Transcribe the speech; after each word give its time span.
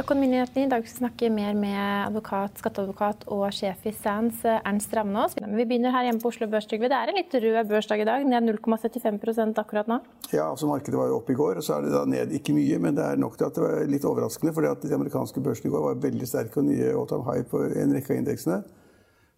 Økonominyhetene. 0.00 0.66
I 0.66 0.70
dag 0.72 0.84
skal 0.84 0.90
vi 0.90 1.00
snakke 1.02 1.28
mer 1.32 1.54
med 1.58 1.78
advokat, 1.78 2.56
skatteadvokat 2.58 3.24
og 3.32 3.44
sjef 3.54 3.84
i 3.86 3.92
SANS, 3.94 4.40
Ernst 4.56 4.94
Ravnås. 4.96 5.36
Vi 5.38 5.66
begynner 5.68 5.94
her 5.94 6.08
hjemme 6.08 6.22
på 6.22 6.32
Oslo 6.32 6.48
Børs. 6.50 6.66
Det 6.70 6.80
er 6.82 7.12
en 7.12 7.18
litt 7.18 7.34
rød 7.34 7.70
børsdag 7.70 8.02
i 8.02 8.06
dag, 8.08 8.26
ned 8.26 8.48
0,75% 8.50 9.60
akkurat 9.62 9.90
nå. 9.90 10.00
Ja, 10.32 10.48
altså 10.50 10.68
Markedet 10.70 10.98
var 10.98 11.12
jo 11.12 11.18
oppe 11.20 11.34
i 11.34 11.38
går, 11.38 11.60
og 11.60 11.66
så 11.66 11.76
er 11.76 11.86
det 11.86 11.94
da 11.94 12.04
ned 12.10 12.34
ikke 12.38 12.56
mye. 12.56 12.78
Men 12.82 12.98
det 12.98 13.06
er 13.06 13.20
nok 13.20 13.38
til 13.38 13.48
at 13.48 13.58
det 13.58 13.64
var 13.64 13.90
litt 13.90 14.06
overraskende, 14.08 14.54
fordi 14.56 14.72
at 14.72 14.86
de 14.86 14.94
amerikanske 14.98 15.44
børsene 15.44 15.70
i 15.70 15.74
går 15.74 15.86
var 15.88 16.02
veldig 16.06 16.30
sterke 16.30 16.62
og 16.62 16.68
nye 16.70 16.90
all 16.94 17.10
time 17.10 17.28
high 17.28 17.46
på 17.50 17.62
en 17.68 17.94
rekke 17.94 18.14
av 18.14 18.22
indeksene. 18.22 18.60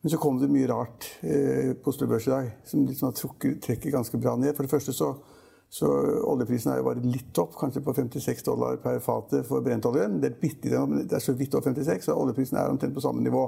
Men 0.02 0.12
så 0.12 0.20
kom 0.22 0.36
det 0.40 0.52
mye 0.52 0.68
rart 0.70 1.08
eh, 1.26 1.72
på 1.76 1.90
Oslo 1.92 2.06
Børs 2.10 2.28
i 2.28 2.32
dag 2.32 2.52
som 2.68 2.84
liksom 2.86 3.14
trekker, 3.16 3.56
trekker 3.64 3.96
ganske 3.96 4.20
bra 4.22 4.36
ned. 4.38 4.54
For 4.56 4.62
det 4.62 4.72
første 4.72 4.94
så 4.94 5.16
så 5.76 5.88
oljeprisen 6.24 6.72
er 6.72 6.78
jo 6.80 6.86
bare 6.86 7.02
litt 7.04 7.36
opp, 7.42 7.52
kanskje 7.60 7.82
på 7.84 7.92
56 7.98 8.46
dollar 8.46 8.78
per 8.80 8.96
fate 9.04 9.42
for 9.44 9.64
brentoljen. 9.64 10.20
Det 10.22 10.30
er, 10.30 10.36
bitte, 10.40 10.70
det 11.02 11.12
er 11.18 11.20
så 11.20 11.34
vidt 11.36 11.52
over 11.52 11.68
56, 11.68 12.06
så 12.06 12.16
oljeprisen 12.16 12.56
er 12.56 12.72
omtrent 12.72 12.96
på 12.96 13.04
samme 13.04 13.24
nivå. 13.24 13.42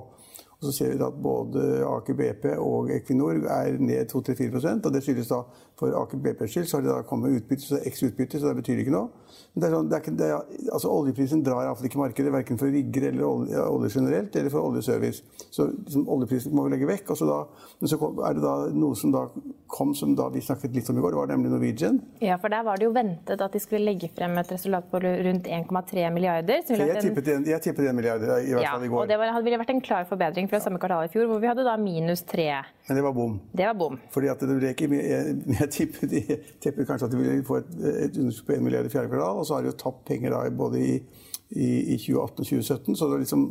Og 0.59 0.67
så 0.67 0.73
ser 0.75 0.91
vi 0.91 1.05
at 1.07 1.19
både 1.23 1.65
Aker 1.87 2.17
BP 2.19 2.47
og 2.59 2.91
Equinor 2.91 3.37
er 3.47 3.77
ned 3.79 4.11
2-4 4.11 4.59
og 4.59 4.93
Det 4.95 5.03
skyldes 5.05 5.31
da 5.31 5.45
for 5.79 5.95
Aker 5.95 6.19
BPs 6.19 6.51
skyld 6.51 6.67
så 6.67 6.77
har 6.79 6.83
det 6.83 6.91
da 6.91 7.03
kommet 7.07 7.37
utbytte, 7.39 7.62
så 7.62 7.77
det 7.77 7.87
eks-utbytte, 7.93 8.41
så 8.41 8.51
det 8.51 8.59
betyr 8.59 8.81
ikke 8.83 8.95
noe. 8.95 9.12
Men 9.55 9.62
det 9.62 9.69
er 9.69 9.75
sånn, 9.77 9.91
det 9.91 9.97
er 9.97 10.03
ikke, 10.03 10.15
det 10.19 10.31
er, 10.34 10.48
altså 10.75 10.91
Oljeprisen 10.91 11.45
drar 11.47 11.67
iallfall 11.67 11.87
ikke 11.87 12.01
markedet, 12.01 12.33
verken 12.34 12.59
for 12.59 12.75
rigger 12.75 13.07
eller 13.12 13.27
olje, 13.29 13.62
olje, 13.62 13.91
generelt, 13.95 14.39
eller 14.41 14.53
for 14.55 14.67
oljeservice. 14.67 15.23
Så 15.55 15.69
liksom, 15.71 16.09
oljeprisen 16.11 16.57
må 16.57 16.67
vi 16.67 16.73
legge 16.75 16.89
vekk. 16.91 17.12
og 17.15 17.20
så 17.20 17.29
da, 17.29 17.39
Men 17.79 17.93
så 17.93 18.01
kom, 18.01 18.19
er 18.27 18.34
det 18.34 18.43
da 18.43 18.55
noe 18.75 18.98
som 18.98 19.15
da 19.15 19.23
kom 19.70 19.95
som 19.95 20.17
da 20.19 20.27
vi 20.34 20.43
snakket 20.43 20.75
litt 20.75 20.91
om 20.91 20.98
i 20.98 21.05
går, 21.05 21.15
det 21.15 21.20
var 21.20 21.31
nemlig 21.31 21.53
Norwegian. 21.53 22.01
Ja, 22.25 22.41
for 22.43 22.51
der 22.51 22.67
var 22.67 22.81
det 22.81 22.89
jo 22.89 22.93
ventet 22.97 23.45
at 23.47 23.55
de 23.55 23.62
skulle 23.62 23.84
legge 23.87 24.11
frem 24.17 24.34
et 24.43 24.50
resultat 24.50 24.91
på 24.91 25.03
rundt 25.05 25.47
1,3 25.47 26.09
milliarder. 26.15 26.67
Jeg 26.67 27.05
tippet, 27.05 27.33
en, 27.37 27.47
jeg 27.47 27.62
tippet 27.69 27.91
1 27.93 27.95
milliard 27.95 28.25
i 28.25 28.31
hvert 28.56 28.72
fall 28.72 28.89
i 28.89 28.91
går. 28.91 29.05
Og 29.05 29.11
det 29.12 29.20
var, 29.20 29.39
ville 29.45 29.62
vært 29.62 29.75
en 29.77 29.84
klar 29.84 30.09
forbedring 30.11 30.47
fra 30.50 30.60
samme 30.62 30.80
kvartal 30.80 31.06
i 31.06 31.12
fjor, 31.12 31.28
hvor 31.30 31.41
vi 31.42 31.48
hadde 31.50 31.64
da 31.66 31.77
minus 31.80 32.24
tre. 32.28 32.48
Men 32.88 32.98
det 32.98 33.04
var 33.04 33.16
bom. 33.16 33.38
Det 33.52 33.66
var 33.68 33.78
bom. 33.78 33.96
Fordi 34.14 34.30
at 34.32 34.44
det 34.44 34.58
ble 34.58 34.74
ikke, 34.74 34.91
jeg, 34.96 35.38
jeg 35.54 35.70
tippet, 35.74 36.14
jeg 36.18 36.38
tippet 36.62 36.88
kanskje 36.88 37.08
at 37.08 37.14
de 37.14 37.22
ville 37.22 37.46
få 37.48 37.60
et, 37.62 37.72
et 38.06 38.20
underskudd 38.20 38.52
på 38.52 38.58
1 38.58 38.64
milliard 38.66 38.88
i 38.88 38.92
fjerde 38.92 39.12
kvartal, 39.12 39.41
og 39.41 39.48
så 39.48 39.58
har 39.58 39.64
de 39.64 39.72
jo 39.72 39.80
tapt 39.80 40.04
penger 40.08 40.34
da 40.34 40.44
både 40.54 40.80
i, 40.82 40.94
i, 41.50 41.69
i 41.94 41.98
2018 41.98 42.22
og 42.22 42.46
2017. 42.46 42.94
så 42.94 43.04
det 43.04 43.12
var 43.16 43.26
liksom 43.26 43.50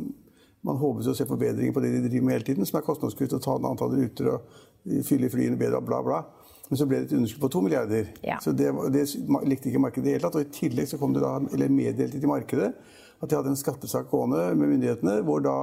man 0.66 0.78
håper 0.80 1.06
å 1.06 1.14
se 1.14 1.26
forbedringer 1.26 1.74
på 1.74 1.80
det 1.84 1.92
de 1.94 2.08
driver 2.08 2.26
med 2.26 2.34
hele 2.34 2.46
tiden, 2.48 2.66
som 2.66 2.80
er 2.80 2.86
kostnadskutt 2.86 3.36
og 3.36 3.42
ta 3.44 3.54
ned 3.60 3.68
antall 3.70 3.94
ruter 3.94 4.32
og 4.32 5.02
fylle 5.06 5.30
flyene 5.30 5.58
bedre 5.60 5.78
og 5.78 5.86
bla, 5.86 6.00
bla. 6.04 6.22
Men 6.68 6.80
så 6.80 6.86
ble 6.88 7.00
det 7.00 7.08
et 7.08 7.16
underskudd 7.16 7.44
på 7.46 7.50
to 7.54 7.62
milliarder. 7.64 8.08
Ja. 8.26 8.40
Så 8.44 8.52
det, 8.52 8.72
det, 8.92 9.04
likte 9.48 9.70
ikke 9.70 9.80
markedet 9.80 10.04
i 10.04 10.08
det 10.10 10.16
hele 10.18 10.26
tatt. 10.26 10.36
Og 10.36 10.44
i 10.44 10.52
tillegg 10.52 10.90
så 10.90 10.98
kom 11.00 11.14
det 11.16 11.22
da, 11.24 11.36
eller 11.54 11.72
meddelte 11.72 12.20
til 12.20 12.30
markedet 12.30 12.72
at 13.18 13.30
de 13.30 13.38
hadde 13.38 13.50
en 13.50 13.58
skattesak 13.58 14.10
gående 14.12 14.42
med 14.54 14.74
myndighetene 14.74 15.16
hvor 15.26 15.42
da 15.42 15.56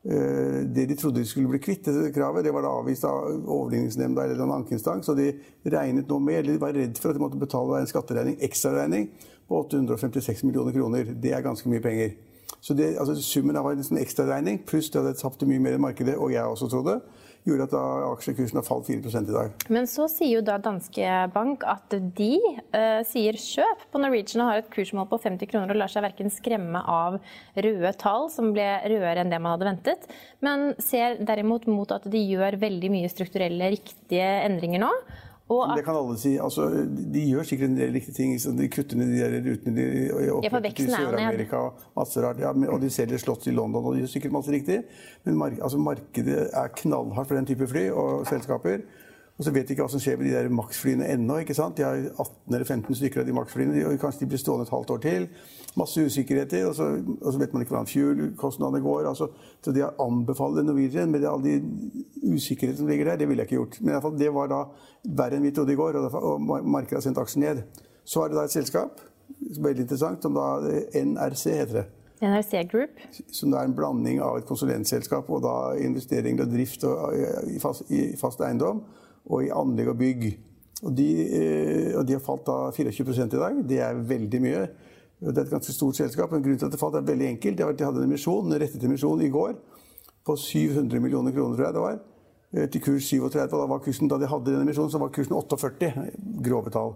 det 0.00 0.86
de 0.88 0.94
trodde 0.96 1.20
de 1.20 1.28
skulle 1.28 1.50
bli 1.52 1.58
kvitt, 1.60 1.84
dette 1.84 2.14
kravet, 2.14 2.46
det 2.46 2.54
var 2.56 2.64
da 2.64 2.70
avvist 2.72 3.04
av 3.04 3.34
overligningsnemnda 3.36 4.24
eller 4.24 4.40
en 4.40 4.54
ankeinstans. 4.54 5.10
Og 5.12 5.18
de 5.18 5.26
regnet 5.74 6.08
nå 6.08 6.18
med, 6.24 6.38
eller 6.40 6.56
de 6.56 6.62
var 6.62 6.72
redd 6.72 6.96
for 6.96 7.12
at 7.12 7.18
de 7.18 7.22
måtte 7.24 7.40
betale 7.40 7.82
en 7.82 7.90
skatteregning, 7.90 8.38
ekstraregning 8.46 9.10
på 9.50 9.60
856 9.66 10.46
millioner 10.48 10.72
kroner. 10.72 11.12
Det 11.20 11.34
er 11.36 11.44
ganske 11.44 11.68
mye 11.68 11.84
penger. 11.84 12.16
Så 12.60 12.74
det, 12.74 12.94
altså 13.00 13.14
Summen 13.22 13.56
av 13.56 13.68
en 13.70 13.84
sånn 13.84 14.00
ekstraregning 14.00 14.62
pluss 14.68 14.90
det 14.92 15.00
at 15.00 15.08
de 15.10 15.20
tapte 15.20 15.48
mye 15.48 15.62
mer 15.62 15.76
i 15.76 15.82
markedet, 15.82 16.16
og 16.16 16.32
jeg 16.32 16.44
også 16.44 16.68
trodde, 16.72 17.00
gjorde 17.48 17.66
at 17.68 17.74
aksjekursen 18.10 18.58
har 18.60 18.66
falt 18.66 18.88
4 18.90 19.22
i 19.22 19.32
dag. 19.32 19.64
Men 19.72 19.88
så 19.90 20.06
sier 20.12 20.38
jo 20.38 20.42
da 20.44 20.58
Danske 20.62 21.06
Bank 21.34 21.64
at 21.68 21.94
de 22.18 22.34
uh, 22.74 23.00
sier 23.08 23.38
kjøp 23.40 23.86
på 23.92 24.02
Norwegian 24.02 24.44
og 24.44 24.50
har 24.50 24.62
et 24.62 24.70
kursmål 24.72 25.08
på 25.10 25.20
50 25.24 25.50
kroner 25.50 25.74
og 25.74 25.80
lar 25.80 25.92
seg 25.92 26.04
verken 26.04 26.32
skremme 26.32 26.82
av 26.84 27.18
røde 27.56 27.94
tall, 28.00 28.28
som 28.32 28.52
ble 28.56 28.68
rødere 28.84 29.24
enn 29.24 29.32
det 29.32 29.40
man 29.40 29.56
hadde 29.56 29.70
ventet, 29.70 30.06
men 30.44 30.70
ser 30.82 31.18
derimot 31.24 31.66
mot 31.70 31.90
at 31.94 32.06
de 32.10 32.20
gjør 32.20 32.60
veldig 32.60 32.92
mye 32.92 33.10
strukturelle, 33.12 33.72
riktige 33.76 34.30
endringer 34.44 34.84
nå. 34.84 34.92
At... 35.50 35.72
Det 35.76 35.84
kan 35.84 35.96
alle 35.98 36.16
si. 36.20 36.36
Altså, 36.38 36.68
de 37.14 37.24
gjør 37.26 37.46
sikkert 37.48 37.72
en 37.72 37.78
del 37.78 37.92
riktige 37.96 38.14
ting. 38.14 38.36
de 38.58 38.68
kutter 38.70 38.96
ned 39.00 39.10
de 39.10 39.18
der 39.18 39.50
rutene 39.50 39.74
de 39.74 40.30
oppretter 40.36 40.84
i 40.84 40.86
Sør-Amerika. 40.92 41.62
Masse 41.96 42.22
rart. 42.22 42.38
Ja, 42.38 42.52
og 42.54 42.80
de 42.80 42.90
selger 42.90 43.18
slott 43.18 43.46
i 43.50 43.54
London, 43.56 43.84
og 43.84 43.94
de 43.94 44.04
gjør 44.04 44.12
sikkert 44.14 44.36
masse 44.38 44.52
riktig. 44.54 44.82
Men 45.24 45.38
mark 45.40 45.58
altså, 45.58 45.78
markedet 45.78 46.48
er 46.52 46.74
knallhardt 46.82 47.28
for 47.28 47.40
den 47.40 47.50
type 47.50 47.66
fly 47.66 47.88
og 47.90 48.26
selskaper. 48.30 48.84
Og 49.40 49.44
så 49.46 49.54
vet 49.54 49.64
de 49.64 49.72
ikke 49.72 49.86
hva 49.86 49.88
som 49.88 50.00
skjer 50.04 50.18
med 50.20 50.26
de 50.28 50.32
der 50.34 50.50
Max-flyene 50.52 51.06
ennå. 51.14 51.38
ikke 51.40 51.54
sant? 51.56 51.78
De 51.78 51.84
har 51.86 51.96
18 51.96 52.52
eller 52.52 52.66
15 52.66 52.96
stykker 52.98 53.22
av 53.22 53.28
de 53.28 53.32
Max-flyene. 53.32 53.84
Kanskje 54.02 54.20
de 54.20 54.26
blir 54.28 54.40
stående 54.42 54.66
et 54.66 54.72
halvt 54.74 54.90
år 54.92 55.00
til. 55.00 55.24
Masse 55.80 56.04
usikkerheter. 56.04 56.66
Og 56.68 56.74
så, 56.76 56.88
og 57.00 57.32
så 57.32 57.40
vet 57.40 57.54
man 57.54 57.64
ikke 57.64 57.72
hvordan 57.72 57.88
fuel-kostnadene 57.88 58.82
går. 58.84 59.08
Altså, 59.08 59.30
så 59.64 59.72
de 59.72 59.80
har 59.80 59.96
anbefalt 60.04 60.60
Norwegian 60.66 61.08
med 61.08 61.24
alle 61.24 61.54
de 61.54 62.34
usikkerhetene 62.34 62.82
som 62.82 62.92
ligger 62.92 63.08
der. 63.08 63.22
Det 63.22 63.30
ville 63.32 63.40
jeg 63.40 63.48
ikke 63.48 63.62
gjort. 63.62 63.80
Men 63.80 63.94
i 63.94 63.96
alle 63.96 64.04
fall, 64.10 64.20
det 64.20 64.30
var 64.36 64.52
da 64.52 64.60
verre 65.22 65.40
enn 65.40 65.48
vi 65.48 65.54
trodde 65.56 65.72
i 65.72 65.80
går, 65.80 65.96
og, 66.02 66.20
og 66.20 66.46
markedet 66.60 67.00
har 67.00 67.08
sendt 67.08 67.24
aksjen 67.24 67.46
ned. 67.46 67.64
Så 68.04 68.20
er 68.20 68.28
det 68.28 68.42
da 68.42 68.44
et 68.44 68.58
selskap, 68.58 69.00
veldig 69.56 69.86
interessant, 69.88 70.20
som 70.20 70.36
da 70.36 70.52
NRC 71.00 71.48
heter 71.62 71.80
det. 71.80 71.88
NRC 72.20 72.68
Group? 72.68 73.00
Som 73.32 73.56
er 73.56 73.64
en 73.64 73.72
blanding 73.72 74.20
av 74.20 74.36
et 74.36 74.44
konsulentselskap 74.44 75.32
og 75.32 75.46
da 75.48 75.58
investeringer 75.80 76.44
og 76.44 76.52
drift 76.52 76.84
og, 76.84 77.14
i, 77.48 77.56
fast, 77.62 77.88
i 77.88 78.10
fast 78.20 78.44
eiendom 78.44 78.84
og 79.28 79.44
i 79.44 79.52
anlegg 79.54 79.90
og 79.92 79.98
bygg. 80.00 80.30
Og 80.80 80.94
de, 80.96 81.08
eh, 81.36 81.98
og 81.98 82.06
de 82.08 82.16
har 82.16 82.24
falt 82.24 82.46
da 82.46 82.70
24 82.72 83.26
i 83.26 83.28
dag. 83.36 83.58
Det 83.68 83.80
er 83.84 83.94
veldig 83.94 84.40
mye. 84.40 84.62
Det 85.20 85.36
er 85.36 85.44
et 85.44 85.52
ganske 85.52 85.72
stort 85.72 85.96
selskap. 85.96 86.32
men 86.32 86.42
Grunnen 86.42 86.58
til 86.58 86.66
at 86.66 86.72
det 86.72 86.80
falt, 86.80 86.94
er 86.94 87.04
veldig 87.04 87.28
enkelt. 87.36 87.56
Det 87.56 87.66
var 87.66 87.72
at 87.72 87.78
De 87.78 87.84
hadde 87.84 87.98
en 87.98 88.08
emisjon, 88.08 88.46
en 88.46 88.60
rettet 88.60 88.84
emisjon 88.84 89.20
i 89.20 89.28
går 89.28 89.54
på 90.24 90.36
700 90.36 91.00
millioner 91.00 91.32
kroner, 91.32 91.56
tror 91.56 91.66
jeg 91.66 91.74
det 91.74 91.84
var. 91.84 91.98
Eh, 92.52 92.68
til 92.68 92.80
kurs 92.80 93.04
37. 93.04 93.52
Og 93.52 93.60
da, 93.60 93.66
var 93.66 93.78
kursen, 93.84 94.08
da 94.08 94.18
de 94.18 94.26
hadde 94.26 94.52
den 94.52 94.62
emisjonen, 94.62 94.90
så 94.90 94.98
var 94.98 95.12
kursen 95.12 95.36
48. 95.36 95.92
Grove 96.42 96.70
tall. 96.70 96.94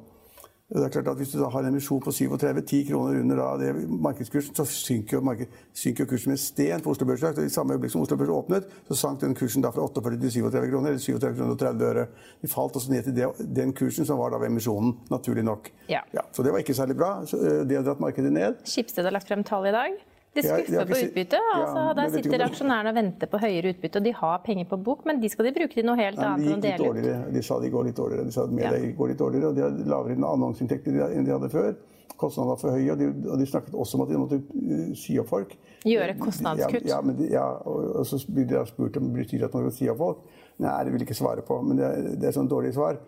Det 0.73 0.81
er 0.81 0.89
klart 0.89 1.09
at 1.09 1.19
Hvis 1.21 1.33
du 1.35 1.39
da 1.43 1.51
har 1.53 1.61
en 1.61 1.75
emisjon 1.75 2.01
på 2.01 2.13
37, 2.13 2.61
10 2.63 2.79
kroner 2.89 3.21
under 3.21 3.37
da, 3.37 3.49
det 3.61 3.89
markedskursen, 3.91 4.55
så 4.57 4.65
synker 4.65 5.19
jo, 5.19 5.21
marked, 5.21 5.51
synker 5.77 6.09
kusken 6.09 6.33
med 6.33 6.41
sten 6.41 6.81
på 6.81 6.95
Oslo 6.95 7.07
Børs. 7.07 7.23
I 7.39 7.53
samme 7.53 7.77
øyeblikk 7.77 7.93
som 7.93 8.01
Oslo 8.01 8.17
Børs 8.17 8.33
åpnet, 8.33 8.71
så 8.89 8.97
sank 8.97 9.21
den 9.21 9.37
kursen 9.37 9.63
da 9.63 9.71
fra 9.75 9.85
48 9.85 10.21
til 10.23 10.33
37 10.39 10.71
kroner, 10.73 10.95
eller 10.95 11.05
37 11.05 11.37
kroner 11.37 11.53
og 11.53 11.59
30 11.61 11.85
øre. 11.91 12.07
Vi 12.41 12.49
falt 12.49 12.81
også 12.81 12.93
ned 12.93 13.05
til 13.05 13.17
det, 13.17 13.29
den 13.61 13.77
kursen 13.77 14.09
som 14.09 14.19
var 14.19 14.33
da 14.33 14.41
ved 14.41 14.55
emisjonen, 14.55 14.97
naturlig 15.13 15.45
nok. 15.45 15.69
Ja. 15.89 16.01
Ja, 16.17 16.25
så 16.33 16.43
det 16.43 16.57
var 16.57 16.65
ikke 16.65 16.75
særlig 16.75 16.97
bra. 16.97 17.13
Så, 17.27 17.37
eh, 17.45 17.61
det 17.69 17.77
har 17.77 17.85
dratt 17.85 18.01
markedet 18.01 18.33
ned. 18.33 18.65
Schibsted 18.65 19.05
har 19.05 19.13
lagt 19.13 19.29
frem 19.29 19.45
tall 19.45 19.69
i 19.69 19.77
dag. 19.77 20.01
De 20.34 20.43
skuffer 20.43 20.89
på 20.91 20.99
utbytte. 20.99 21.39
Altså, 21.55 21.83
ja, 21.87 21.95
der 21.99 22.12
sitter 22.15 22.45
aksjonærene 22.49 22.91
og 22.91 22.97
venter 22.99 23.31
på 23.31 23.41
høyere 23.43 23.75
utbytte. 23.75 24.00
og 24.00 24.06
De 24.09 24.12
har 24.19 24.41
penger 24.47 24.69
på 24.71 24.78
bok, 24.89 25.05
men 25.06 25.21
de 25.22 25.31
skal 25.31 25.49
de 25.49 25.55
bruke 25.55 25.77
til 25.77 25.87
noe 25.87 25.99
helt 26.00 26.19
Nei, 26.19 26.31
annet. 26.31 26.62
De, 26.65 26.72
gikk 26.75 26.97
litt 26.99 27.34
de 27.37 27.43
sa 27.47 27.59
de 27.62 27.71
går 27.71 27.89
litt 27.89 27.99
dårligere. 27.99 28.27
De 28.27 28.34
sa 28.34 28.47
at 28.49 28.55
media 28.55 28.78
ja. 28.83 28.93
går 28.99 29.12
litt 29.12 29.21
dårligere, 29.22 29.53
og 29.53 29.59
de 29.59 29.67
har 29.67 29.83
lavere 29.95 30.19
annonseinntekter 30.19 30.99
enn 31.06 31.28
de 31.28 31.37
hadde 31.37 31.53
før. 31.55 31.75
Kostnadene 32.17 32.53
var 32.53 32.59
for 32.61 32.75
høye, 32.75 32.91
og 32.93 32.99
de, 33.00 33.09
og 33.31 33.39
de, 33.41 33.47
snakket 33.50 33.75
også 33.75 33.99
om 33.99 34.05
at 34.05 34.11
de 34.12 34.19
måtte 34.21 34.39
uh, 34.39 34.91
si 34.99 35.17
opp 35.19 35.31
folk. 35.33 35.55
Gjøre 35.84 36.15
kostnadskutt? 36.21 36.87
Ja, 36.87 37.01
ja, 37.03 37.15
de, 37.19 37.27
ja 37.33 37.47
og, 37.66 37.89
og, 37.99 38.06
så 38.06 38.21
blir 38.31 38.47
de 38.51 38.62
spurt 38.69 38.99
om 39.01 39.11
det 39.11 39.25
betyr 39.25 39.47
at 39.49 39.56
man 39.56 39.66
skal 39.66 39.77
si 39.78 39.91
opp 39.91 40.01
folk. 40.03 40.41
Nei, 40.62 40.75
det 40.87 40.92
vil 40.92 41.03
jeg 41.03 41.09
ikke 41.09 41.16
svare 41.19 41.42
på. 41.47 41.56
Men 41.66 41.78
det, 41.81 41.87
er, 41.87 42.09
det 42.20 42.28
er 42.28 42.34
sånn 42.37 42.50
dårlig 42.50 42.70
svar. 42.76 43.00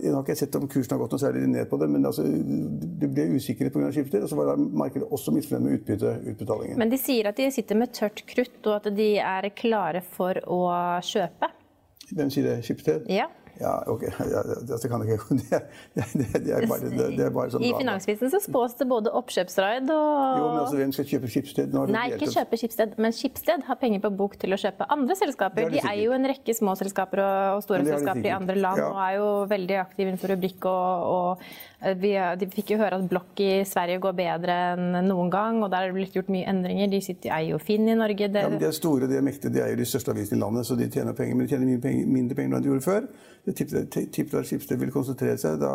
Jeg 0.00 0.14
har 0.14 0.22
ikke 0.22 0.36
sett 0.38 0.56
om 0.56 0.64
kursen 0.70 0.94
har 0.94 1.02
gått 1.02 1.16
noe 1.16 1.20
særlig 1.20 1.44
ned 1.52 1.68
på 1.68 1.78
det, 1.82 1.88
men 1.92 2.08
altså, 2.08 2.24
det 2.24 3.10
ble 3.12 3.26
usikkerhet 3.36 3.74
pga. 3.74 3.90
skifter. 3.92 4.24
Og 4.24 4.32
så 4.32 4.38
var 4.38 4.56
markedet 4.56 5.10
også 5.12 5.34
misfornøyd 5.36 5.66
med 5.66 5.78
utbytte, 5.80 6.14
utbetalingen. 6.32 6.80
Men 6.80 6.92
de 6.92 7.00
sier 7.00 7.28
at 7.28 7.40
de 7.40 7.50
sitter 7.52 7.78
med 7.78 7.92
tørt 7.96 8.24
krutt, 8.30 8.60
og 8.64 8.78
at 8.78 8.88
de 8.96 9.10
er 9.20 9.50
klare 9.58 10.04
for 10.16 10.40
å 10.48 10.64
kjøpe? 11.04 11.52
Hvem 12.14 12.32
sier 12.32 12.48
det? 12.48 12.58
Skipsted? 12.64 13.08
Ja. 13.12 13.28
Ja, 13.60 13.74
ok. 13.86 14.02
Det 14.82 14.88
kan 14.90 15.04
jeg 15.04 15.14
ikke. 15.14 15.34
Det, 15.94 16.04
det, 16.12 16.26
det, 16.44 16.52
er 16.54 16.66
bare, 16.66 16.90
det, 16.90 17.24
er 17.26 17.32
bare 17.34 17.52
sånn 17.52 17.64
I 17.64 17.70
Finansvisen 17.76 18.30
så 18.32 18.40
spås 18.42 18.74
det 18.80 18.86
både 18.90 19.12
oppkjøpsraid 19.14 19.90
og 19.92 20.38
Jo, 20.40 20.46
men 20.48 20.60
altså, 20.62 20.78
Hvem 20.80 20.94
skal 20.96 21.06
kjøpe 21.12 21.30
Skipsted? 21.30 21.76
Nei, 21.94 22.06
ikke 22.16 22.30
kjøpe 22.32 22.58
Skipsted, 22.58 22.96
men 23.00 23.14
Skipsted 23.14 23.66
har 23.68 23.78
penger 23.80 24.02
på 24.04 24.10
bok 24.18 24.36
til 24.40 24.56
å 24.56 24.58
kjøpe 24.60 24.88
andre 24.92 25.16
selskaper. 25.18 25.70
De 25.72 25.82
eier 25.82 26.02
jo 26.06 26.14
en 26.16 26.26
rekke 26.28 26.56
små 26.56 26.74
selskaper 26.78 27.22
og 27.24 27.62
store 27.64 27.84
selskaper 27.86 28.30
i 28.30 28.34
andre 28.34 28.56
land 28.58 28.82
ja. 28.82 28.88
og 28.90 29.00
er 29.04 29.14
jo 29.18 29.28
veldig 29.50 29.78
aktive 29.84 30.10
innenfor 30.10 30.34
rubrikk. 30.34 30.68
Og, 30.70 31.06
og 31.14 31.44
eh, 31.84 31.94
vi, 32.00 32.14
de 32.40 32.50
fikk 32.54 32.74
jo 32.74 32.80
høre 32.82 32.98
at 32.98 33.06
Blokk 33.10 33.44
i 33.44 33.52
Sverige 33.68 34.02
går 34.02 34.16
bedre 34.18 34.58
enn 34.74 34.98
noen 35.08 35.30
gang, 35.32 35.60
og 35.62 35.70
der 35.72 35.86
er 35.86 35.92
det 35.92 35.98
blitt 35.98 36.18
gjort 36.18 36.32
mye 36.34 36.48
endringer. 36.50 36.90
De 36.92 37.02
sitter, 37.04 37.34
eier 37.36 37.54
jo 37.54 37.60
Finn 37.62 37.86
i 37.88 37.98
Norge. 37.98 38.30
Det... 38.34 38.46
Ja, 38.46 38.50
men 38.52 38.62
de 38.62 38.70
er 38.70 38.76
store, 38.76 39.10
de 39.10 39.20
er 39.20 39.26
mektige, 39.26 39.54
de 39.54 39.62
eier 39.64 39.78
de 39.78 39.88
største 39.88 40.14
avisene 40.14 40.40
i 40.40 40.44
landet, 40.44 40.68
så 40.68 40.78
de 40.78 40.90
tjener 40.90 41.16
penger. 41.16 41.38
Men 41.38 41.46
de 41.46 41.54
tjener 41.54 41.70
mye 41.70 41.84
penger, 41.84 42.10
mindre 42.18 42.38
penger 42.40 42.58
enn 42.58 42.66
de 42.66 42.72
gjorde 42.72 42.86
før. 42.88 43.08
Jeg 43.46 43.68
Skipsted 44.48 44.78
vil 44.80 44.92
konsentrere 44.92 45.36
seg 45.40 45.58
da, 45.60 45.72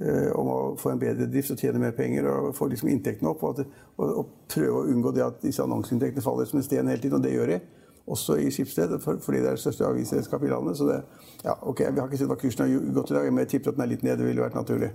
eh, 0.00 0.30
om 0.38 0.50
å 0.50 0.58
få 0.78 0.92
en 0.92 1.02
bedre 1.02 1.26
drift 1.30 1.50
og 1.54 1.58
tjene 1.58 1.82
mer 1.82 1.96
penger 1.96 2.28
og 2.30 2.54
få 2.54 2.68
liksom 2.70 2.92
inntektene 2.92 3.32
opp. 3.32 3.42
Og, 3.42 3.58
at, 3.58 3.80
og, 3.96 4.06
og, 4.22 4.32
prøve 4.50 4.82
å 4.82 4.86
unngå 4.90 5.14
det 5.16 5.26
at 5.26 5.42
disse 5.42 5.62
annonseinntektene 5.64 6.24
faller 6.24 6.48
som 6.48 6.60
en 6.60 6.66
sten 6.66 6.90
hele 6.90 7.02
tiden, 7.02 7.18
og 7.18 7.26
det 7.26 7.34
gjør 7.34 7.54
de. 7.54 7.60
Også 8.10 8.36
i 8.40 8.50
Skipsted, 8.52 8.96
fordi 9.02 9.40
det 9.40 9.50
er 9.50 9.58
det 9.58 9.62
største 9.62 9.86
avisselskapet 9.86 10.48
i 10.48 10.52
landet. 10.52 10.78
Så 10.78 10.86
det, 10.88 11.00
ja, 11.44 11.54
ok, 11.62 11.80
Vi 11.80 12.00
har 12.00 12.08
ikke 12.08 12.20
sett 12.20 12.30
hva 12.30 12.38
kursen 12.40 12.64
har 12.64 12.92
gått 12.96 13.12
i 13.12 13.16
dag, 13.16 13.28
men 13.32 13.44
jeg 13.44 13.50
tipper 13.54 13.72
at 13.72 13.78
den 13.78 13.84
er 13.84 13.90
litt 13.92 14.04
ned. 14.06 14.18
Det 14.20 14.26
ville 14.26 14.44
vært 14.44 14.58
naturlig. 14.58 14.90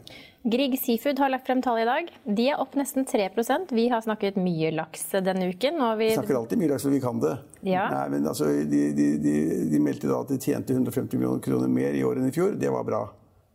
Grieg 0.46 0.78
Seafood 0.78 1.20
har 1.24 1.32
lagt 1.34 1.48
frem 1.48 1.62
tall 1.66 1.82
i 1.82 1.88
dag. 1.88 2.12
De 2.26 2.48
er 2.54 2.62
opp 2.62 2.76
nesten 2.78 3.08
3% 3.10 3.74
Vi 3.74 3.88
har 3.90 4.04
snakket 4.06 4.38
mye 4.38 4.72
laks 4.76 5.08
denne 5.26 5.50
uken. 5.50 5.82
vi... 5.98 6.10
vi 6.10 6.16
snakker 6.18 6.40
alltid 6.42 6.62
mye 6.62 6.74
laks, 6.76 6.86
og 6.86 6.96
vi 6.96 7.04
kan 7.04 7.22
det. 7.24 7.36
Ja. 7.66 7.88
Nei, 7.94 8.08
men 8.16 8.28
altså, 8.30 8.52
de, 8.70 8.82
de, 8.98 9.12
de, 9.22 9.36
de 9.72 9.82
meldte 9.82 10.12
da 10.12 10.22
at 10.22 10.34
de 10.34 10.42
tjente 10.42 10.74
150 10.74 11.18
millioner 11.18 11.42
kroner 11.46 11.72
mer 11.72 11.98
i 11.98 12.04
år 12.06 12.22
enn 12.22 12.30
i 12.30 12.36
fjor. 12.36 12.58
Det 12.60 12.74
var 12.74 12.86
bra. 12.88 13.06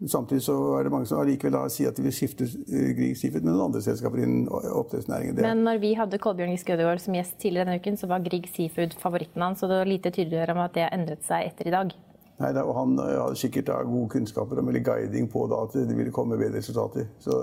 Samtidig 0.08 0.43
så 0.47 0.55
er 0.79 0.87
det 0.87 0.93
mange 0.94 1.08
som 1.11 1.20
allikevel 1.20 1.56
sier 1.69 1.91
at 1.91 1.99
de 1.99 2.05
vil 2.06 2.14
skifte 2.17 2.47
eh, 2.49 2.93
Grieg 2.97 3.19
Seafood 3.20 3.44
med 3.44 3.52
noen 3.52 3.67
andre 3.67 3.82
selskaper 3.85 4.23
innen 4.25 4.47
oppdrettsnæringen. 4.49 5.41
Men 5.44 5.64
når 5.67 5.81
vi 5.82 5.91
hadde 5.99 6.20
Kolbjørn 6.23 6.55
Giske 6.55 6.73
Ødegaard 6.73 7.02
som 7.05 7.19
gjest 7.19 7.37
tidligere 7.43 7.69
denne 7.69 7.82
uken, 7.82 7.99
så 8.00 8.08
var 8.08 8.25
Grieg 8.25 8.49
Seafood 8.49 8.97
favoritten 9.02 9.44
hans, 9.44 9.61
så 9.61 9.69
det 9.69 9.82
var 9.82 9.91
lite 9.91 10.12
tydeligere 10.14 10.56
om 10.56 10.62
at 10.64 10.76
det 10.79 10.88
endret 10.88 11.26
seg 11.26 11.50
etter 11.50 11.69
i 11.69 11.75
dag. 11.75 11.93
Nei, 12.41 12.52
og 12.62 12.73
Han 12.79 12.97
eh, 12.97 13.17
hadde 13.20 13.41
sikkert 13.43 13.69
da, 13.69 13.82
gode 13.85 14.08
kunnskaper 14.14 14.62
og 14.62 14.79
guiding 14.88 15.29
på 15.29 15.44
da, 15.52 15.64
at 15.69 15.76
det 15.76 15.99
ville 15.99 16.14
komme 16.14 16.41
bedre 16.41 16.62
resultater. 16.62 17.11
Så. 17.20 17.43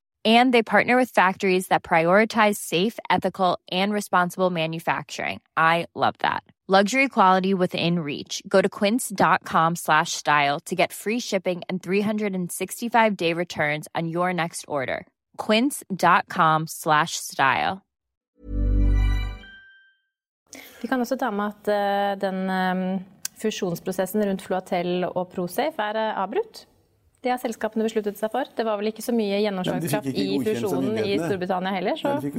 and 0.23 0.53
they 0.53 0.61
partner 0.61 0.95
with 0.97 1.09
factories 1.09 1.67
that 1.69 1.81
prioritize 1.81 2.57
safe 2.57 2.99
ethical 3.09 3.57
and 3.71 3.91
responsible 3.91 4.51
manufacturing. 4.51 5.41
I 5.57 5.87
love 5.95 6.15
that. 6.19 6.43
Luxury 6.67 7.09
quality 7.09 7.53
within 7.53 7.99
reach. 7.99 8.41
Go 8.47 8.61
to 8.61 8.69
quince.com 8.69 9.75
slash 9.75 10.11
style 10.13 10.59
to 10.61 10.75
get 10.75 10.93
free 10.93 11.19
shipping 11.19 11.63
and 11.67 11.83
365 11.83 13.17
day 13.17 13.33
returns 13.33 13.87
on 13.93 14.07
your 14.07 14.31
next 14.31 14.65
order. 14.69 15.05
quince.com 15.37 16.67
slash 16.67 17.15
style. 17.17 17.81
Vi 20.81 20.87
kan 20.87 21.01
også 21.01 21.15
ta 21.15 21.31
med 21.31 21.45
at 21.45 21.67
uh, 21.67 22.21
den 22.21 22.49
um, 22.49 23.05
fusjonsprosessen 23.41 24.23
rundt 24.25 24.41
Floatel 24.41 25.05
og 25.05 25.27
Prosafe 25.27 25.81
er 25.81 25.99
uh, 25.99 26.23
avbrutt. 26.23 26.65
Det 27.21 27.29
har 27.29 27.37
selskapene 27.37 27.85
besluttet 27.85 28.17
seg 28.17 28.31
for. 28.33 28.49
Det 28.57 28.63
var 28.65 28.79
vel 28.79 28.89
ikke 28.89 29.03
så 29.05 29.13
mye 29.13 29.37
gjennomslagskraft 29.43 30.07
i 30.09 30.39
fusjonen 30.41 30.95
i 31.03 31.19
Storbritannia 31.21 31.73
heller? 31.75 31.99
Så. 31.99 32.15
de 32.17 32.31
fikk 32.31 32.37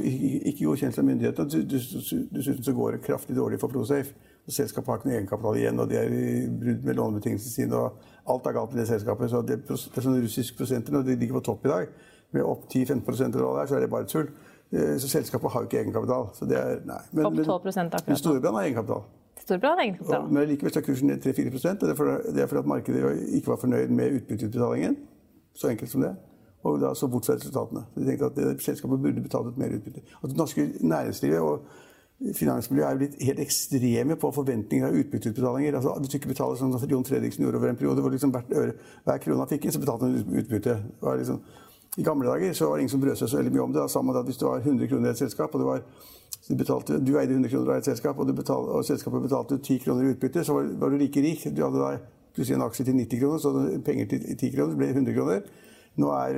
ikke 0.51 0.65
godkjennelse 0.67 0.99
av 0.99 1.07
myndighetene. 1.07 1.61
Dessuten 1.71 2.65
så 2.67 2.73
går 2.75 2.97
det 2.97 3.05
kraftig 3.05 3.37
dårlig 3.37 3.61
for 3.61 3.71
Prosafe. 3.71 4.11
Selskapet 4.51 4.91
har 4.91 4.99
ikke 4.99 5.07
noe 5.07 5.15
egenkapital 5.15 5.59
igjen, 5.61 5.79
og 5.79 5.87
de 5.87 5.99
er 6.01 6.11
i 6.11 6.25
brudd 6.51 6.83
med 6.83 6.99
lånebetingelsene 6.99 7.53
sine. 7.53 7.79
og 7.79 8.27
Alt 8.27 8.51
er 8.51 8.57
galt 8.59 8.75
med 8.75 8.83
det 8.83 8.89
selskapet. 8.91 9.31
så 9.31 9.41
Det, 9.41 9.61
det 9.69 9.79
er 9.79 10.07
sånn 10.09 10.19
russiske 10.19 10.59
prosenter 10.59 10.97
når 10.97 11.07
de 11.07 11.15
ligger 11.15 11.39
på 11.39 11.45
topp 11.47 11.63
i 11.63 11.71
dag, 11.71 11.95
med 12.35 12.43
opp 12.43 12.67
10-15 12.67 13.23
eller 13.23 13.39
hva 13.39 13.55
det 13.55 13.63
er, 13.63 13.71
så 13.71 13.79
er 13.79 13.85
det 13.85 13.91
bare 13.93 14.11
tull. 14.11 14.27
Eh, 14.73 14.95
så 14.99 15.07
selskapet 15.07 15.53
har 15.53 15.63
jo 15.63 15.71
ikke 15.71 15.79
egenkapital. 15.85 16.27
Så 16.35 16.49
det 16.49 16.59
er, 16.59 16.83
nei. 16.89 16.99
Men, 17.13 17.31
opp 17.31 17.39
12 17.39 17.55
akkurat 17.55 18.07
Men 18.11 18.19
Storebrand 18.19 18.59
har 18.59 18.67
egenkapital. 18.67 19.05
Storbrann 19.43 19.81
egenkapital. 19.83 20.27
Men 20.31 20.47
likevel 20.49 20.77
er 20.79 20.85
kursen 20.85 21.09
ned 21.11 21.23
3-4 21.25 21.51
og 21.51 21.81
Det 21.83 22.43
er 22.43 22.47
fordi 22.47 22.61
at 22.61 22.69
markedet 22.69 23.15
ikke 23.37 23.51
var 23.51 23.59
fornøyd 23.61 23.91
med 23.91 24.19
utbytteutbetalingen. 24.19 24.97
Så 25.53 25.69
enkelt 25.69 25.91
som 25.91 26.01
det. 26.01 26.13
Og 26.63 26.79
da 26.81 26.93
så 26.95 27.09
bort 27.11 27.25
fra 27.27 27.35
resultatene. 27.35 27.83
De 27.95 28.05
tenkte 28.07 28.29
at 28.29 28.37
det, 28.37 28.61
selskapet 28.63 29.01
burde 29.03 29.21
betalt 29.21 29.51
ut 29.51 29.57
mer 29.59 29.73
utbytte. 29.75 30.05
At 30.23 30.29
det 30.31 30.37
norske 30.39 30.69
næringslivet 30.79 31.39
og 31.39 31.65
finansmiljøet 32.37 32.87
er 32.87 32.99
blitt 33.01 33.17
helt 33.27 33.41
ekstreme 33.43 34.15
på 34.15 34.31
forventninger 34.31 34.87
av 34.87 34.95
utbytteutbetalinger. 34.95 35.75
Altså, 35.75 35.97
hvis 35.99 36.13
du 36.13 36.17
ikke 36.21 36.31
betaler 36.31 36.59
sånn 36.59 36.71
som 36.77 36.89
Jon 36.89 37.03
Fredriksen 37.07 37.43
gjorde 37.43 37.59
over 37.59 37.73
en 37.73 37.79
periode, 37.79 38.05
hvor 38.05 38.13
liksom 38.13 38.31
hvert 38.31 38.47
hver 38.53 39.19
krone 39.25 39.43
han 39.43 39.51
fikk 39.51 39.67
inn, 39.67 39.75
så 39.75 39.83
betalte 39.83 40.07
han 40.07 40.39
utbytte. 40.39 40.77
Liksom, 41.03 41.43
I 41.97 42.03
gamle 42.03 42.25
dager 42.25 42.53
så 42.57 42.69
var 42.69 42.77
det 42.77 42.85
ingen 42.85 42.93
som 42.95 43.01
brød 43.03 43.19
seg 43.19 43.29
så 43.29 43.37
veldig 43.37 43.53
mye 43.53 43.65
om 43.67 43.73
det. 43.73 43.85
Da, 43.85 44.01
med 44.01 44.17
at 44.17 44.25
Hvis 44.25 44.39
du 44.41 44.45
var 44.47 44.63
100 44.63 44.87
kroner 44.89 45.07
i 45.07 45.13
et 45.13 45.21
selskap, 45.21 45.53
og 45.53 45.61
det 45.61 45.67
var 45.67 45.83
du, 46.47 46.55
betalte, 46.59 46.97
du, 46.99 47.13
eide 47.19 47.37
100 47.37 47.51
kroner 47.51 47.71
av 47.71 47.77
et 47.77 47.89
selskap, 47.91 48.17
og, 48.19 48.31
betalte, 48.35 48.71
og 48.79 48.85
selskapet 48.85 49.27
betalte 49.27 49.59
10 49.59 49.83
kroner 49.85 50.07
i 50.07 50.15
utbytte, 50.15 50.43
så 50.43 50.57
var, 50.57 50.71
var, 50.81 50.89
du 50.89 50.97
like 50.97 51.21
rik. 51.21 51.45
Du 51.53 51.61
hadde 51.63 51.79
da 51.79 51.91
plutselig 52.33 52.57
en 52.57 52.65
aksje 52.65 52.87
til 52.89 52.97
90 52.97 53.21
kroner, 53.21 53.43
så 53.43 53.83
penger 53.85 54.09
til 54.09 54.25
10 54.33 54.55
kroner 54.55 54.79
ble 54.79 54.89
100 54.89 55.15
kroner. 55.19 55.45
Nå 56.01 56.09
er 56.09 56.37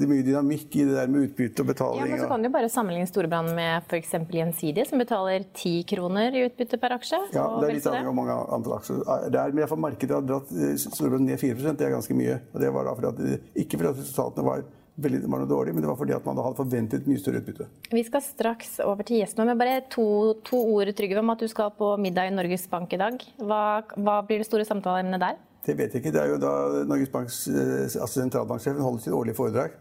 det 0.00 0.06
mye 0.08 0.24
dynamikk 0.24 0.72
i 0.80 0.86
det 0.88 0.94
der 0.96 1.10
med 1.12 1.26
utbytte 1.26 1.60
og 1.60 1.68
betaling. 1.68 2.00
Ja, 2.00 2.14
men 2.14 2.22
så 2.22 2.28
kan 2.30 2.46
du 2.46 2.48
bare 2.54 2.70
sammenligne 2.72 3.08
Storebrand 3.10 3.52
med 3.58 3.84
f.eks. 3.84 4.14
Gjensidige, 4.32 4.86
som 4.88 5.02
betaler 5.02 5.44
10 5.50 5.82
kroner 5.90 6.32
i 6.32 6.46
utbytte 6.46 6.80
per 6.80 6.94
aksje. 6.96 7.20
Ja, 7.36 7.44
det 7.60 7.68
er 7.68 7.76
litt 7.76 7.90
avhengig 7.90 8.14
av 8.14 8.16
mange 8.16 8.38
andre 8.56 8.78
aksjer. 8.80 9.04
Det 9.34 9.42
er, 9.42 9.52
men 9.52 9.84
markedet 9.84 10.16
har 10.16 10.24
dratt 10.24 10.54
eh, 10.56 10.72
Storebrand 10.80 11.28
ned 11.28 11.42
4 11.42 11.76
det 11.76 11.84
er 11.84 11.92
ganske 11.92 12.16
mye. 12.16 12.40
Og 12.54 12.64
det 12.64 12.72
var 12.72 12.88
da 12.88 12.96
fordi 12.96 13.12
at, 13.12 13.46
ikke 13.66 13.76
fordi 13.76 13.92
at 13.92 14.00
resultatene 14.00 14.48
var 14.48 14.64
veldig, 15.02 15.22
var 15.28 15.42
noe 15.42 15.50
dårlig, 15.50 15.74
men 15.74 15.84
det 15.84 15.90
var 15.90 15.98
fordi 16.00 16.14
at 16.16 16.26
man 16.26 16.38
hadde 16.40 16.58
forventet 16.58 17.08
mye 17.08 17.20
større 17.20 17.42
utbytte. 17.42 17.68
Vi 17.92 18.04
skal 18.06 18.24
straks 18.24 18.78
over 18.84 19.06
til 19.06 19.20
gjestene, 19.20 19.48
men 19.50 19.60
bare 19.60 19.82
to, 19.92 20.06
to 20.46 20.60
ord 20.74 20.92
Trygve, 20.96 21.22
om 21.22 21.34
at 21.34 21.42
du 21.42 21.48
skal 21.52 21.74
på 21.76 21.92
middag 22.00 22.30
i 22.30 22.34
Norges 22.34 22.66
Bank 22.72 22.94
i 22.96 23.00
dag. 23.00 23.26
Hva, 23.42 23.62
hva 23.96 24.20
blir 24.26 24.42
det 24.42 24.48
store 24.48 24.68
samtaleemnet 24.68 25.22
der? 25.22 25.42
Det 25.66 25.74
vet 25.74 25.94
jeg 25.94 26.04
ikke. 26.04 26.14
Det 26.14 26.22
er 26.22 26.32
jo 26.32 26.40
da 26.40 26.54
Norges 26.86 27.12
Banks, 27.12 27.42
eh, 27.50 27.84
altså 27.88 28.20
sentralbanksjefen 28.20 28.84
holder 28.84 29.04
sitt 29.04 29.16
årlige 29.16 29.38
foredrag. 29.38 29.76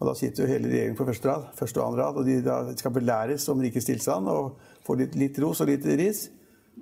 Og 0.00 0.08
Da 0.08 0.14
sitter 0.18 0.44
jo 0.44 0.50
hele 0.50 0.68
regjeringen 0.68 0.96
på 0.98 1.06
første 1.06 1.30
rad, 1.30 1.44
første 1.56 1.80
og 1.80 1.92
andre 1.92 2.04
rad, 2.04 2.16
og 2.18 2.26
de 2.26 2.40
da 2.44 2.56
skal 2.76 2.92
belæres 2.92 3.46
om 3.48 3.60
rikets 3.62 3.86
tilstand 3.86 4.26
og 4.28 4.56
få 4.84 4.98
litt, 4.98 5.14
litt 5.14 5.38
ros 5.40 5.62
og 5.62 5.70
litt 5.70 5.86
ris. 5.86 6.26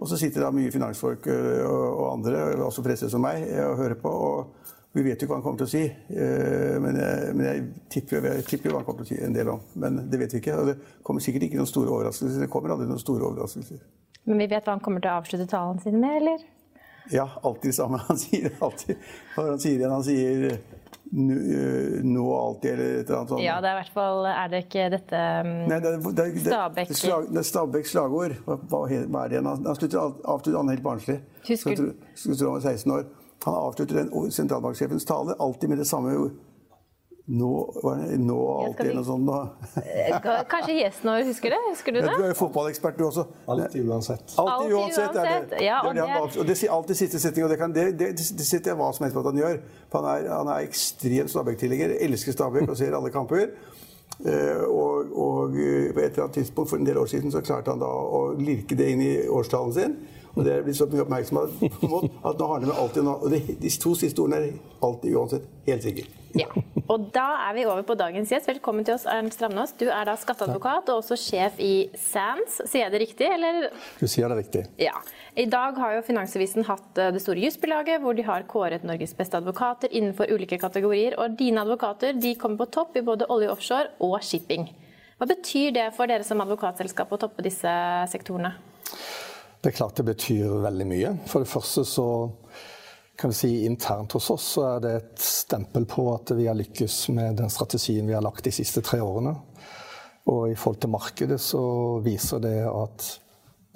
Og 0.00 0.08
så 0.08 0.16
sitter 0.16 0.42
da 0.42 0.50
mye 0.50 0.72
finansfolk 0.72 1.28
og, 1.28 1.48
og, 1.68 2.06
andre, 2.14 2.40
også 2.64 2.82
presse 2.82 3.10
som 3.12 3.22
meg, 3.22 3.44
og 3.66 3.76
hører 3.82 3.98
på. 4.00 4.08
og 4.08 4.72
vi 4.92 5.02
vet 5.02 5.22
jo 5.22 5.28
hva 5.28 5.38
han 5.38 5.44
kommer 5.44 5.62
til 5.62 5.68
å 5.68 5.72
si, 5.72 5.82
eh, 5.88 6.74
men 6.84 6.98
jeg, 7.00 7.32
men 7.32 7.46
jeg 7.46 7.60
tipper, 7.94 8.26
jeg 8.28 8.44
tipper 8.44 8.74
hva 8.74 8.82
han 8.82 8.88
kommer 8.88 9.06
til 9.06 9.16
å 9.16 9.18
si 9.18 9.24
en 9.24 9.36
del 9.36 9.48
om. 9.54 9.62
Men 9.80 10.02
det 10.12 10.20
vet 10.20 10.34
vi 10.36 10.42
ikke. 10.42 10.56
Og 10.60 10.68
det 10.68 10.74
kommer 11.06 11.24
sikkert 11.24 11.46
ikke 11.48 11.60
noen 11.62 11.70
store 11.70 11.94
overraskelser. 11.94 12.44
Det 12.44 12.50
kommer 12.52 12.74
aldri 12.74 12.90
noen 12.90 13.00
store 13.00 13.24
overraskelser. 13.30 13.80
Men 14.28 14.42
vi 14.42 14.50
vet 14.52 14.68
hva 14.68 14.76
han 14.76 14.84
kommer 14.84 15.02
til 15.02 15.08
å 15.08 15.22
avslutte 15.22 15.48
talen 15.48 15.80
sin 15.80 15.96
med, 16.02 16.18
eller? 16.20 16.44
Ja, 17.10 17.24
alltid 17.40 17.72
det 17.72 17.78
samme. 17.78 18.02
Han 18.08 18.20
sier 18.20 18.52
alltid 18.60 19.08
hva 19.32 19.46
han 19.48 19.64
sier 19.64 19.80
igjen. 19.80 19.94
Han 19.96 20.04
sier 20.06 20.44
eh, 20.52 21.96
nå 22.04 22.26
og 22.26 22.36
alltid, 22.36 22.68
eller 22.74 22.92
et 22.92 23.08
eller 23.08 23.18
annet 23.22 23.32
sånt. 23.32 23.44
Ja, 23.46 23.56
det 23.64 23.72
er 23.72 23.78
i 23.78 23.80
hvert 23.80 23.96
fall 23.96 24.28
Er 24.28 24.52
det 24.52 24.62
ikke 24.66 24.86
dette 24.92 25.24
um, 25.40 25.50
Nei, 25.72 25.80
det, 25.84 25.94
det, 26.04 26.28
det, 26.36 26.44
Stabæk 26.46 26.94
slag, 27.00 27.26
Det 27.32 27.40
er 27.40 27.48
Stabæks 27.48 27.96
slagord. 27.96 28.36
Hva, 28.44 28.60
hva, 28.60 28.84
er 28.92 29.08
det 29.08 29.40
igjen? 29.40 29.50
Han 29.56 29.80
slutter 29.80 30.04
avslutter 30.04 30.60
han 30.60 30.76
helt 30.76 30.84
barnslig. 30.84 31.18
Husker 31.48 31.80
du? 31.80 31.90
Skulle 32.12 32.36
tro 32.36 32.52
han 32.52 32.60
var 32.60 32.70
16 32.76 32.96
år. 33.00 33.10
Han 33.42 33.54
avslutter 33.58 34.02
den 34.02 34.30
sentralbanksjefens 34.30 35.06
tale 35.08 35.34
alltid 35.38 35.72
med 35.72 35.82
det 35.82 35.88
samme 35.88 36.14
nå, 37.24 37.74
nå 38.18 38.36
alltid 38.52 38.86
eller 38.86 38.96
noe 38.98 39.06
sånt. 39.06 39.28
Da. 39.28 39.82
Eh, 39.82 40.16
kanskje 40.50 40.74
gjesten 40.80 41.10
vår 41.10 41.26
husker 41.28 41.54
det? 41.54 41.60
Husker 41.68 41.94
du 41.94 42.00
det? 42.00 42.14
Du 42.18 42.24
er 42.24 42.32
jo 42.32 42.38
fotballekspert, 42.40 42.98
du 42.98 43.04
også. 43.06 43.24
Alltid 43.46 43.86
uansett. 43.86 44.34
Alltid 44.42 44.74
uansett, 44.74 45.18
er 45.22 45.46
det. 45.50 45.60
Ja, 45.62 45.78
og, 45.86 45.94
det, 45.94 46.06
og, 46.40 46.48
det, 46.48 46.56
sier 46.58 46.74
alltid 46.74 46.98
siste 46.98 47.20
setning, 47.22 47.46
og 47.46 47.54
det, 47.54 47.60
kan, 47.60 47.74
det, 47.74 47.86
det, 48.00 48.10
det 48.18 48.46
sitter 48.46 48.72
jeg 48.72 48.80
hva 48.80 48.90
som 48.96 49.06
helst 49.06 49.18
på 49.18 49.22
at 49.22 49.30
han 49.30 49.38
gjør. 49.38 49.60
For 49.92 50.02
han 50.02 50.10
er, 50.16 50.32
han 50.34 50.50
er 50.50 50.66
ekstremt 50.66 51.30
Stabæk-tilhenger, 51.32 51.94
elsker 52.08 52.34
Stabæk 52.34 52.66
og 52.66 52.80
ser 52.80 52.98
alle 52.98 53.14
kamper. 53.14 53.54
Uh, 54.22 54.66
og, 54.68 55.14
og, 55.18 55.54
på 55.54 56.02
et 56.02 56.10
eller 56.12 56.26
annet 56.26 56.36
tidspunkt 56.36 56.70
for 56.70 56.82
en 56.82 56.86
del 56.86 56.98
år 57.00 57.08
siden 57.10 57.32
så 57.32 57.40
klarte 57.42 57.72
han 57.72 57.80
da 57.80 57.88
å 57.88 58.34
lirke 58.38 58.76
det 58.78 58.90
inn 58.92 59.06
i 59.06 59.14
årstalen 59.30 59.72
sin. 59.78 59.96
Og 60.32 60.46
det 60.46 60.52
er 60.54 60.64
blitt 60.64 60.78
så 60.78 60.88
mye 60.88 61.04
oppmerksomhet 61.04 61.62
at 62.24 62.40
nå 62.40 62.48
har 62.48 62.62
det 62.62 62.72
alltid 62.72 63.02
alltid 63.02 63.08
Og 63.12 63.62
de 63.62 63.72
to 63.82 63.94
siste 63.98 64.22
ordene 64.22 64.40
er 64.40 64.52
alltid 64.82 65.16
uansett 65.16 65.48
helt 65.68 65.84
sikre. 65.84 66.08
Ja. 66.32 66.48
Og 66.88 67.10
da 67.12 67.26
er 67.46 67.56
vi 67.56 67.64
over 67.68 67.82
på 67.84 67.96
dagens 67.98 68.30
gjest. 68.32 68.48
Velkommen 68.48 68.86
til 68.88 68.96
oss, 68.96 69.04
Ernst 69.08 69.36
Stramnås. 69.36 69.74
Du 69.76 69.84
er 69.92 70.06
da 70.08 70.14
skatteadvokat 70.16 70.88
og 70.92 71.02
også 71.02 71.18
sjef 71.20 71.60
i 71.60 71.90
SANS. 71.98 72.62
Sier 72.64 72.86
jeg 72.86 72.94
det 72.94 73.02
riktig, 73.02 73.28
eller? 73.34 73.68
Du 74.00 74.06
sier 74.08 74.32
det 74.32 74.38
riktig. 74.40 74.64
Ja. 74.80 74.94
I 75.36 75.46
dag 75.52 75.76
har 75.80 75.98
jo 75.98 76.04
Finansavisen 76.06 76.66
hatt 76.68 77.00
eh, 77.00 77.12
det 77.12 77.22
store 77.24 77.44
jusbilaget, 77.44 78.00
hvor 78.00 78.16
de 78.16 78.24
har 78.26 78.46
kåret 78.48 78.84
Norges 78.88 79.12
beste 79.16 79.36
advokater 79.40 79.92
innenfor 79.92 80.32
ulike 80.32 80.60
kategorier. 80.60 81.18
Og 81.20 81.36
dine 81.36 81.64
advokater 81.64 82.16
de 82.16 82.34
kommer 82.40 82.64
på 82.64 82.70
topp 82.80 82.96
i 82.96 83.04
både 83.04 83.28
olje 83.32 83.52
offshore 83.52 83.92
og 84.04 84.18
shipping. 84.24 84.70
Hva 85.20 85.28
betyr 85.28 85.76
det 85.76 85.90
for 85.96 86.10
dere 86.10 86.24
som 86.26 86.40
advokatselskap 86.42 87.12
å 87.12 87.20
toppe 87.20 87.44
disse 87.44 87.72
sektorene? 88.12 88.56
Det 89.62 89.70
er 89.70 89.76
klart 89.76 89.96
det 89.96 90.08
betyr 90.08 90.56
veldig 90.64 90.86
mye. 90.90 91.10
For 91.30 91.44
det 91.44 91.50
første 91.50 91.84
så 91.86 92.06
kan 93.18 93.30
vi 93.30 93.36
si 93.38 93.50
internt 93.68 94.16
hos 94.16 94.30
oss 94.34 94.46
så 94.56 94.64
er 94.72 94.80
det 94.82 94.92
et 94.98 95.22
stempel 95.22 95.86
på 95.86 96.08
at 96.10 96.32
vi 96.34 96.48
har 96.48 96.58
lykkes 96.58 96.96
med 97.14 97.38
den 97.38 97.52
strategien 97.52 98.08
vi 98.08 98.16
har 98.16 98.24
lagt 98.26 98.42
de 98.42 98.50
siste 98.50 98.82
tre 98.82 98.98
årene. 98.98 99.36
Og 100.32 100.50
i 100.50 100.56
forhold 100.58 100.80
til 100.82 100.90
markedet 100.90 101.38
så 101.40 101.62
viser 102.02 102.42
det 102.42 102.56
at 102.66 103.06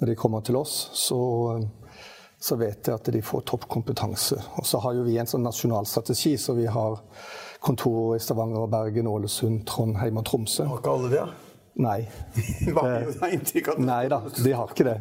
når 0.01 0.11
de 0.11 0.19
kommer 0.19 0.43
til 0.43 0.59
oss, 0.59 0.75
så, 0.93 1.21
så 2.35 2.59
vet 2.59 2.83
de 2.83 2.97
at 2.97 3.07
de 3.15 3.23
får 3.23 3.47
toppkompetanse. 3.47 4.43
Og 4.59 4.67
så 4.67 4.83
har 4.83 4.99
jo 4.99 5.07
vi 5.07 5.15
en 5.17 5.31
sånn 5.31 5.47
nasjonal 5.47 5.87
strategi, 5.87 6.35
så 6.35 6.53
vi 6.59 6.67
har 6.67 6.99
kontorer 7.63 8.19
i 8.19 8.21
Stavanger, 8.27 8.67
Bergen, 8.67 9.07
Ålesund, 9.07 9.63
Trondheim 9.71 10.19
og 10.19 10.27
Tromsø. 10.27 10.67
Har 10.67 10.83
ikke 10.83 10.97
alle 10.99 11.15
det? 11.15 11.23
Ja? 11.23 11.46
Nei. 11.77 12.07
Nei 13.77 14.07
da, 14.09 14.21
de 14.43 14.51
har 14.53 14.71
ikke 14.71 14.85
det. 14.87 14.95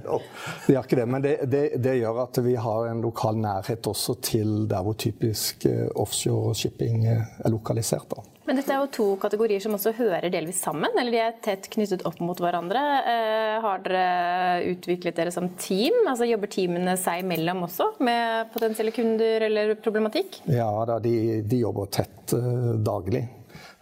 De 0.66 0.74
har 0.76 0.84
ikke 0.84 0.98
det. 0.98 1.06
Men 1.08 1.22
det, 1.24 1.32
det, 1.48 1.62
det, 1.80 1.94
gjør 2.02 2.20
at 2.26 2.40
vi 2.44 2.52
har 2.60 2.88
en 2.90 3.00
lokal 3.04 3.38
nærhet 3.40 3.88
også 3.88 4.18
til 4.20 4.66
der 4.68 4.84
hvor 4.84 4.96
typisk 5.00 5.64
eh, 5.70 5.86
offshore 5.96 6.52
shipping 6.58 7.06
eh, 7.08 7.24
er 7.40 7.54
lokalisert. 7.54 8.10
Da. 8.12 8.26
Men 8.46 8.60
dette 8.60 8.76
er 8.76 8.84
jo 8.84 8.92
to 8.92 9.08
kategorier 9.24 9.64
som 9.64 9.78
også 9.78 9.94
hører 9.96 10.28
delvis 10.32 10.60
sammen, 10.68 10.92
eller 11.00 11.16
de 11.16 11.22
er 11.24 11.40
tett 11.48 11.70
knyttet 11.72 12.04
opp 12.08 12.20
mot 12.20 12.44
hverandre. 12.44 12.84
Eh, 13.08 13.56
har 13.64 13.82
dere 13.86 14.68
utviklet 14.74 15.16
dere 15.16 15.32
som 15.32 15.48
team? 15.56 16.02
Altså 16.04 16.28
Jobber 16.28 16.52
teamene 16.52 17.00
seg 17.00 17.24
imellom 17.24 17.64
også, 17.70 17.94
med 18.04 18.52
potensielle 18.52 18.92
kunder 18.92 19.48
eller 19.48 19.78
problematikk? 19.80 20.42
Ja 20.52 20.70
da, 20.84 21.00
de, 21.00 21.40
de 21.40 21.64
jobber 21.64 21.88
tett 21.88 22.36
daglig. 22.84 23.24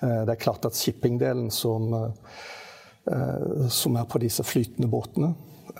Det 0.04 0.30
er 0.30 0.38
klart 0.38 0.66
at 0.68 0.76
shipping-delen 0.76 1.48
som 1.54 1.90
som 3.68 3.98
er 4.00 4.06
på 4.08 4.20
disse 4.22 4.44
flytende 4.46 4.88
båtene. 4.88 5.34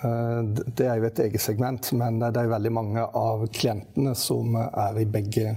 Eh, 0.05 0.43
det 0.77 0.89
er 0.89 0.99
jo 0.99 1.09
et 1.09 1.23
eget 1.27 1.43
segment, 1.43 1.93
men 1.99 2.19
det 2.23 2.41
er 2.41 2.51
veldig 2.51 2.73
mange 2.75 3.05
av 3.05 3.47
klientene 3.55 4.15
som 4.19 4.57
er 4.59 5.01
i 5.01 5.07
begge, 5.09 5.57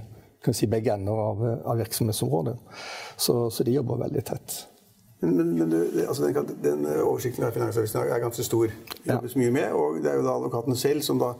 si, 0.51 0.69
begge 0.71 0.93
ender 0.93 1.21
av, 1.23 1.43
av 1.67 1.81
virksomhetsområdet. 1.81 2.55
Så, 3.17 3.39
så, 3.49 3.65
de 3.65 3.77
jobber 3.77 4.03
veldig 4.05 4.23
tett. 4.27 4.57
Men, 5.19 5.55
men, 5.57 5.71
du, 5.71 5.79
altså 6.05 6.29
den, 6.29 6.53
den, 6.61 6.85
oversikten 7.01 7.47
av 7.47 7.55
Finansavisen 7.55 8.03
er 8.03 8.21
ganske 8.21 8.45
stor. 8.45 8.71
Det 8.93 9.09
jobbes 9.09 9.33
ja. 9.33 9.41
mye 9.41 9.55
med, 9.55 9.73
og 9.73 10.01
det 10.03 10.11
er 10.11 10.19
jo 10.19 10.27
da 10.27 10.37
advokatene 10.37 10.77
selv 10.77 11.05
som 11.05 11.21
da 11.21 11.33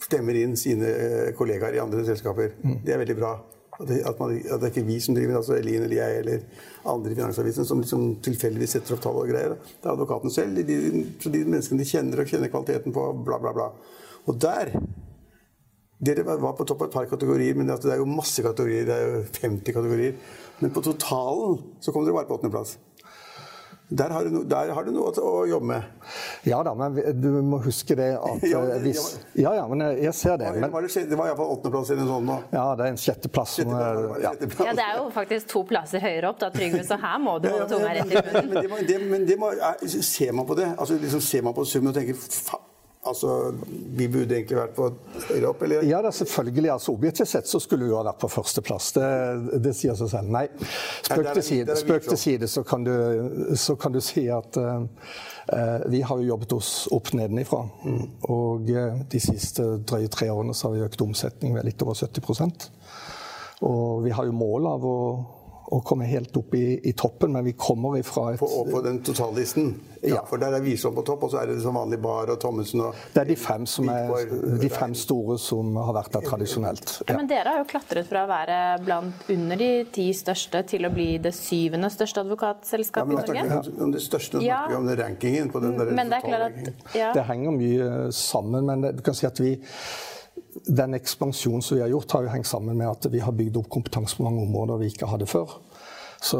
stemmer 0.00 0.38
inn 0.38 0.56
sine 0.56 0.88
eh, 0.88 1.30
kollegaer 1.36 1.76
i 1.76 1.82
andre 1.82 2.06
selskaper. 2.06 2.56
Mm. 2.62 2.80
Det 2.86 2.94
er 2.94 3.02
veldig 3.02 3.18
bra. 3.18 3.36
At 3.78 3.86
det, 3.86 3.98
man, 4.18 4.34
at 4.36 4.58
det 4.58 4.66
er 4.66 4.72
ikke 4.72 4.88
vi 4.88 4.98
som 5.02 5.14
driver, 5.14 5.36
altså 5.38 5.54
Elin 5.54 5.84
eller 5.86 5.96
jeg 6.00 6.22
eller 6.22 6.46
andre 6.90 7.12
i 7.12 7.18
Finansavisen 7.18 7.66
som 7.66 7.82
liksom 7.82 8.06
tilfeldigvis 8.26 8.74
setter 8.74 8.96
opp 8.96 9.04
tall 9.04 9.20
og 9.20 9.30
greier. 9.30 9.54
Det 9.54 9.86
er 9.86 9.92
advokaten 9.92 10.34
selv. 10.34 10.58
De, 10.66 11.04
så 11.22 11.30
de 11.34 11.44
menneskene 11.44 11.82
de 11.82 11.90
kjenner 11.92 12.22
og 12.24 12.32
kjenner 12.32 12.50
kvaliteten 12.52 12.94
på, 12.94 13.04
bla, 13.26 13.38
bla, 13.42 13.54
bla. 13.54 13.68
Og 14.26 14.40
der 14.42 14.74
Dere 15.98 16.22
var 16.22 16.52
på 16.54 16.62
topp 16.62 16.84
av 16.84 16.86
et 16.86 16.94
par 16.94 17.06
kategorier, 17.10 17.56
men 17.58 17.66
det 17.66 17.90
er 17.90 17.98
jo 17.98 18.04
masse 18.06 18.38
kategorier. 18.38 18.84
Det 18.86 18.94
er 18.94 19.08
jo 19.08 19.22
50 19.34 19.74
kategorier. 19.74 20.12
Men 20.60 20.70
på 20.70 20.82
totalen 20.86 21.56
så 21.82 21.90
kom 21.90 22.04
dere 22.06 22.14
bare 22.14 22.28
på 22.28 22.36
åttendeplass. 22.36 22.76
Der 23.88 24.10
har, 24.12 24.24
no, 24.24 24.42
der 24.44 24.68
har, 24.76 24.84
du 24.84 24.92
noe 24.92 25.08
å 25.24 25.46
jobbe 25.48 25.70
med. 25.70 26.08
Ja 26.44 26.58
da, 26.66 26.74
men 26.76 26.98
du 27.16 27.28
må 27.40 27.56
huske 27.64 27.96
det 27.96 28.10
at 28.18 28.44
ja, 28.44 28.60
eh, 28.74 28.82
hvis 28.84 29.00
Ja 29.40 29.54
ja, 29.56 29.64
men 29.70 29.80
jeg 29.96 30.12
ser 30.12 30.36
det. 30.36 30.50
Men, 30.60 30.68
det 30.68 31.16
var 31.16 31.30
iallfall 31.30 31.54
åttendeplass 31.54 31.94
eller 31.94 32.04
noe 32.04 32.12
sånt 32.12 32.28
nå. 32.28 32.36
Ja, 32.52 32.66
det 32.76 32.84
er 32.84 32.92
en 32.92 33.00
sjetteplass. 33.00 33.56
Sjette 33.56 33.80
ja. 34.20 34.34
ja. 34.36 34.76
det 34.76 34.84
er 34.84 35.00
jo 35.00 35.08
faktisk 35.14 35.48
to 35.54 35.64
plasser 35.72 36.04
høyere 36.04 36.34
opp, 36.34 36.40
da, 36.44 36.52
Trygve, 36.52 36.84
så 36.84 37.00
her 37.00 37.18
må 37.24 37.38
du 37.40 37.48
holde 37.48 37.70
tunga 37.72 37.96
rett 37.96 38.12
i 38.12 38.20
munnen. 38.20 38.52
Men, 38.52 38.68
det, 38.68 38.86
det, 38.92 39.02
men 39.08 39.28
det 39.28 39.40
må, 39.40 39.54
ser 39.88 40.36
man 40.36 40.48
på 40.48 40.58
det, 40.58 40.68
altså 40.76 41.00
liksom 41.00 41.24
ser 41.24 41.48
man 41.48 41.56
på 41.56 41.64
summen 41.68 41.94
og 41.94 41.96
tenker 41.96 42.20
faen 42.28 42.67
Altså, 43.08 43.54
Vi 43.98 44.08
burde 44.08 44.36
egentlig 44.36 44.58
vært 44.58 44.74
på 44.76 44.88
høyere 45.28 45.50
opp, 45.50 45.62
eller? 45.66 45.86
Ja, 45.88 46.00
da, 46.04 46.12
selvfølgelig. 46.14 46.70
altså 46.74 46.92
Objektivt 46.92 47.30
sett 47.30 47.48
så 47.50 47.60
skulle 47.62 47.86
vi 47.86 47.92
jo 47.92 47.98
ha 47.98 48.04
vært 48.06 48.20
på 48.22 48.30
førsteplass. 48.32 48.90
Det, 48.96 49.08
det 49.64 49.74
sier 49.76 49.96
seg 49.98 50.12
selv. 50.12 50.32
Nei, 50.34 50.44
spøk 51.06 51.30
til 51.32 51.46
side, 51.46 51.78
spøk 51.82 52.08
til 52.08 52.20
side 52.20 52.50
så, 52.50 52.64
kan 52.68 52.84
du, 52.86 52.94
så 53.58 53.78
kan 53.80 53.94
du 53.94 54.00
si 54.04 54.26
at 54.32 54.60
uh, 54.60 54.84
vi 55.88 56.02
har 56.04 56.20
jo 56.20 56.28
jobbet 56.28 56.54
oss 56.58 56.72
opp 56.94 57.12
nedenifra. 57.16 57.64
Mm. 57.84 58.04
Og 58.34 58.70
uh, 58.74 59.00
de 59.10 59.22
siste 59.22 59.64
drøye 59.88 60.12
tre 60.12 60.30
årene 60.34 60.56
så 60.56 60.68
har 60.68 60.76
vi 60.76 60.86
økt 60.86 61.04
omsetning 61.04 61.56
med 61.56 61.68
litt 61.68 61.82
over 61.86 61.96
70% 61.98 62.70
Og 63.66 64.04
vi 64.04 64.14
har 64.14 64.28
jo 64.28 64.36
mål 64.36 64.70
av 64.70 64.86
å 64.86 64.98
å 65.68 65.80
komme 65.84 66.06
helt 66.08 66.36
opp 66.36 66.54
i, 66.56 66.80
i, 66.88 66.92
toppen, 66.96 67.32
men 67.32 67.44
vi 67.44 67.52
kommer 67.52 67.98
ifra 67.98 68.32
et 68.32 68.40
På, 68.40 68.48
på 68.70 68.80
den 68.84 69.02
totallisten? 69.04 69.74
Ja. 70.00 70.14
ja. 70.14 70.22
For 70.28 70.40
der 70.40 70.54
er 70.56 70.62
Wiersholm 70.64 70.96
på 70.96 71.04
topp, 71.04 71.26
og 71.26 71.32
så 71.32 71.42
er 71.42 71.50
det 71.50 71.58
som 71.60 71.76
vanlig 71.76 71.98
Bar 72.02 72.30
og 72.32 72.38
Thommessen 72.40 72.84
og 72.86 72.96
Det 73.12 73.22
er 73.24 73.28
de 73.28 73.36
fem, 73.38 73.66
som 73.68 73.90
er, 73.92 74.32
de 74.62 74.70
fem 74.72 74.94
store 74.96 75.38
som 75.42 75.76
har 75.76 75.96
vært 75.98 76.14
der 76.16 76.26
tradisjonelt. 76.28 76.94
Ja. 77.02 77.18
Men 77.18 77.30
dere 77.30 77.54
har 77.54 77.62
jo 77.64 77.68
klatret 77.68 78.08
fra 78.08 78.24
å 78.24 78.30
være 78.30 78.58
blant 78.84 79.32
under 79.34 79.60
de 79.60 79.70
ti 79.92 80.08
største 80.16 80.62
til 80.70 80.88
å 80.88 80.92
bli 80.94 81.08
det 81.22 81.34
syvende 81.36 81.90
største 81.92 82.24
advokatselskapet 82.24 83.16
ja, 83.18 83.24
i 83.24 83.48
Norge? 83.48 83.74
Om 83.88 83.96
det 83.96 84.04
største, 84.04 84.42
ja. 84.44 84.62
snakker 84.62 84.76
vi 84.76 84.80
om 84.80 84.88
det 84.88 84.98
rankingen. 85.02 85.50
på 85.52 85.64
den 85.64 85.76
der 85.78 85.92
men 85.98 86.12
det, 86.12 86.22
er 86.22 86.28
klart 86.28 86.60
at, 86.62 86.86
ja. 86.96 87.10
det 87.16 87.26
henger 87.28 87.58
mye 87.58 88.12
sammen, 88.14 88.70
men 88.70 88.88
du 88.94 89.02
kan 89.04 89.16
si 89.18 89.26
at 89.28 89.42
vi 89.42 89.58
den 90.66 90.96
ekspansjonen 90.98 91.62
som 91.62 91.76
vi 91.76 91.82
har 91.82 91.92
gjort, 91.92 92.12
har 92.12 92.26
jo 92.26 92.34
hengt 92.34 92.46
sammen 92.46 92.78
med 92.78 92.90
at 92.90 93.08
vi 93.12 93.22
har 93.24 93.34
bygd 93.36 93.60
opp 93.60 93.70
kompetanse 93.72 94.18
på 94.18 94.26
mange 94.26 94.42
områder 94.46 94.82
vi 94.82 94.90
ikke 94.92 95.10
hadde 95.10 95.28
før. 95.30 95.58
Så 96.20 96.38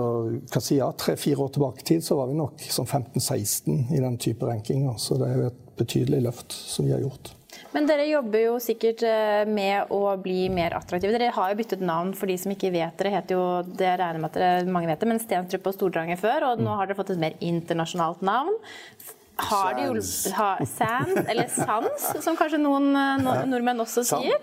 kan 0.50 0.62
si 0.64 0.80
ja, 0.80 0.90
tre-fire 0.98 1.44
år 1.44 1.52
tilbake 1.54 1.84
i 1.84 1.88
tid 1.92 2.04
så 2.04 2.16
var 2.18 2.30
vi 2.30 2.38
nok 2.38 2.62
som 2.70 2.86
15-16 2.86 3.92
i 3.94 4.00
den 4.02 4.18
type 4.18 4.46
rankinger. 4.46 4.96
Så 4.98 5.18
det 5.20 5.28
er 5.28 5.36
jo 5.38 5.50
et 5.52 5.60
betydelig 5.78 6.22
løft 6.26 6.56
som 6.56 6.88
vi 6.88 6.96
har 6.96 7.04
gjort. 7.04 7.34
Men 7.74 7.86
dere 7.88 8.06
jobber 8.08 8.42
jo 8.42 8.56
sikkert 8.62 9.02
eh, 9.06 9.44
med 9.48 9.92
å 9.94 10.00
bli 10.22 10.48
mer 10.52 10.76
attraktive. 10.78 11.12
Dere 11.14 11.30
har 11.34 11.52
jo 11.52 11.58
byttet 11.58 11.82
navn 11.84 12.14
for 12.16 12.30
de 12.30 12.36
som 12.40 12.52
ikke 12.54 12.72
vet. 12.74 12.96
Dere 12.98 13.12
heter 13.14 13.38
jo, 13.38 13.44
det 13.78 13.92
regner 14.00 14.22
med 14.22 14.30
at 14.30 14.38
dere, 14.38 14.72
mange 14.72 14.90
vet 14.90 15.02
det, 15.02 15.10
men 15.10 15.22
Stenstrup 15.22 15.68
og 15.70 15.76
Stordranger 15.76 16.20
før. 16.20 16.50
Og 16.50 16.62
nå 16.64 16.74
har 16.78 16.88
dere 16.88 16.98
fått 16.98 17.14
et 17.14 17.22
mer 17.22 17.38
internasjonalt 17.44 18.24
navn 18.26 18.56
har 19.38 19.74
de 19.74 19.86
hjulpet 19.86 20.32
ha, 20.36 20.50
Sans, 20.66 21.16
eller 21.28 21.48
Sans, 21.48 22.08
som 22.24 22.36
kanskje 22.36 22.60
noen 22.60 22.90
eh, 22.96 23.46
nordmenn 23.46 23.80
også 23.84 24.04
sier. 24.06 24.38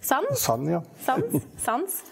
Sans? 0.00 0.26
Sand, 0.36 0.68
ja. 0.70 0.82
Sans. 1.04 1.42
Sans. 1.60 2.02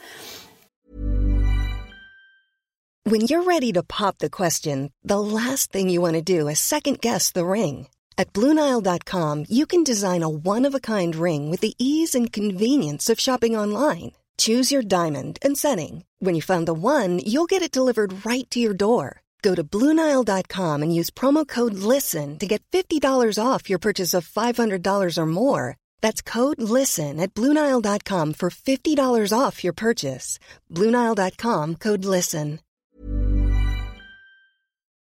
When 3.04 3.23
you're 3.23 3.42
ready 3.42 3.73
to 3.73 3.83
pop 3.83 4.18
the 4.18 4.28
question, 4.28 4.92
the 5.02 5.18
last 5.18 5.73
thing 5.73 5.88
you 5.88 6.02
want 6.02 6.14
to 6.14 6.23
do 6.23 6.47
is 6.49 6.61
second 6.61 7.00
guess 7.00 7.30
the 7.33 7.47
ring. 7.47 7.88
At 8.18 8.33
BlueNile.com 8.35 9.47
you 9.49 9.64
can 9.64 9.83
design 9.85 10.23
a 10.23 10.28
one-of-a-kind 10.28 11.16
ring 11.16 11.50
with 11.50 11.61
the 11.61 11.75
ease 11.78 12.14
and 12.14 12.33
convenience 12.33 13.09
of 13.09 13.21
shopping 13.21 13.57
online. 13.57 14.12
Choose 14.37 14.71
your 14.71 14.83
diamond 14.83 15.38
and 15.42 15.57
setting. 15.57 16.04
When 16.21 16.35
you 16.35 16.42
find 16.42 16.66
the 16.68 16.75
one, 16.75 17.18
you'll 17.25 17.47
get 17.47 17.62
it 17.62 17.73
delivered 17.73 18.26
right 18.26 18.49
to 18.50 18.61
your 18.61 18.75
door. 18.75 19.23
Go 19.42 19.54
to 19.54 19.64
Bluenile.com 19.64 20.83
and 20.83 20.95
use 20.95 21.11
promo 21.11 21.47
code 21.47 21.75
LISTEN 21.75 22.38
to 22.38 22.47
get 22.47 22.62
$50 22.73 23.00
off 23.38 23.71
your 23.71 23.78
purchase 23.78 24.14
of 24.14 24.28
$500 24.28 25.18
or 25.18 25.26
more. 25.26 25.76
That's 26.00 26.23
code 26.23 26.61
LISTEN 26.61 27.21
at 27.21 27.35
Bluenile.com 27.35 28.35
for 28.35 28.50
$50 28.50 29.33
off 29.33 29.62
your 29.62 29.73
purchase. 29.73 30.38
Bluenile.com 30.71 31.76
code 31.76 32.04
LISTEN. 32.04 32.59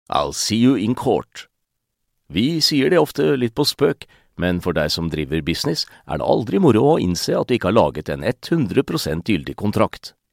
I'll 0.09 0.33
see 0.33 0.57
you 0.57 0.75
in 0.75 0.93
court. 0.93 1.47
Vi 2.27 2.61
sier 2.61 2.89
det 2.89 2.99
ofte 2.99 3.35
litt 3.37 3.55
på 3.55 3.65
spøk, 3.65 4.05
men 4.37 4.59
for 4.61 4.73
deg 4.73 4.91
som 4.93 5.09
driver 5.09 5.41
business, 5.41 5.85
er 6.05 6.19
det 6.19 6.27
aldri 6.27 6.59
moro 6.61 6.83
å 6.93 6.99
innse 7.01 7.33
at 7.37 7.49
du 7.49 7.55
ikke 7.55 7.71
har 7.71 7.77
laget 7.77 8.09
en 8.09 8.25
100 8.25 9.23
gyldig 9.25 9.55
kontrakt. 9.55 10.13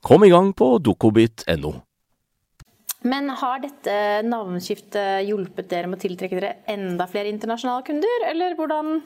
Kom 0.00 0.24
i 0.24 0.30
gang 0.30 0.52
på 0.56 0.78
dokobit.no. 0.78 1.74
Men 3.02 3.30
har 3.30 3.60
dette 3.60 3.92
navneskiftet 4.28 5.24
hjulpet 5.24 5.70
dere 5.70 5.88
med 5.88 5.96
å 5.96 6.02
tiltrekke 6.02 6.36
dere 6.36 6.52
enda 6.68 7.06
flere 7.08 7.30
internasjonale 7.32 7.84
kunder, 7.86 8.24
eller 8.28 8.56
hvordan? 8.58 8.98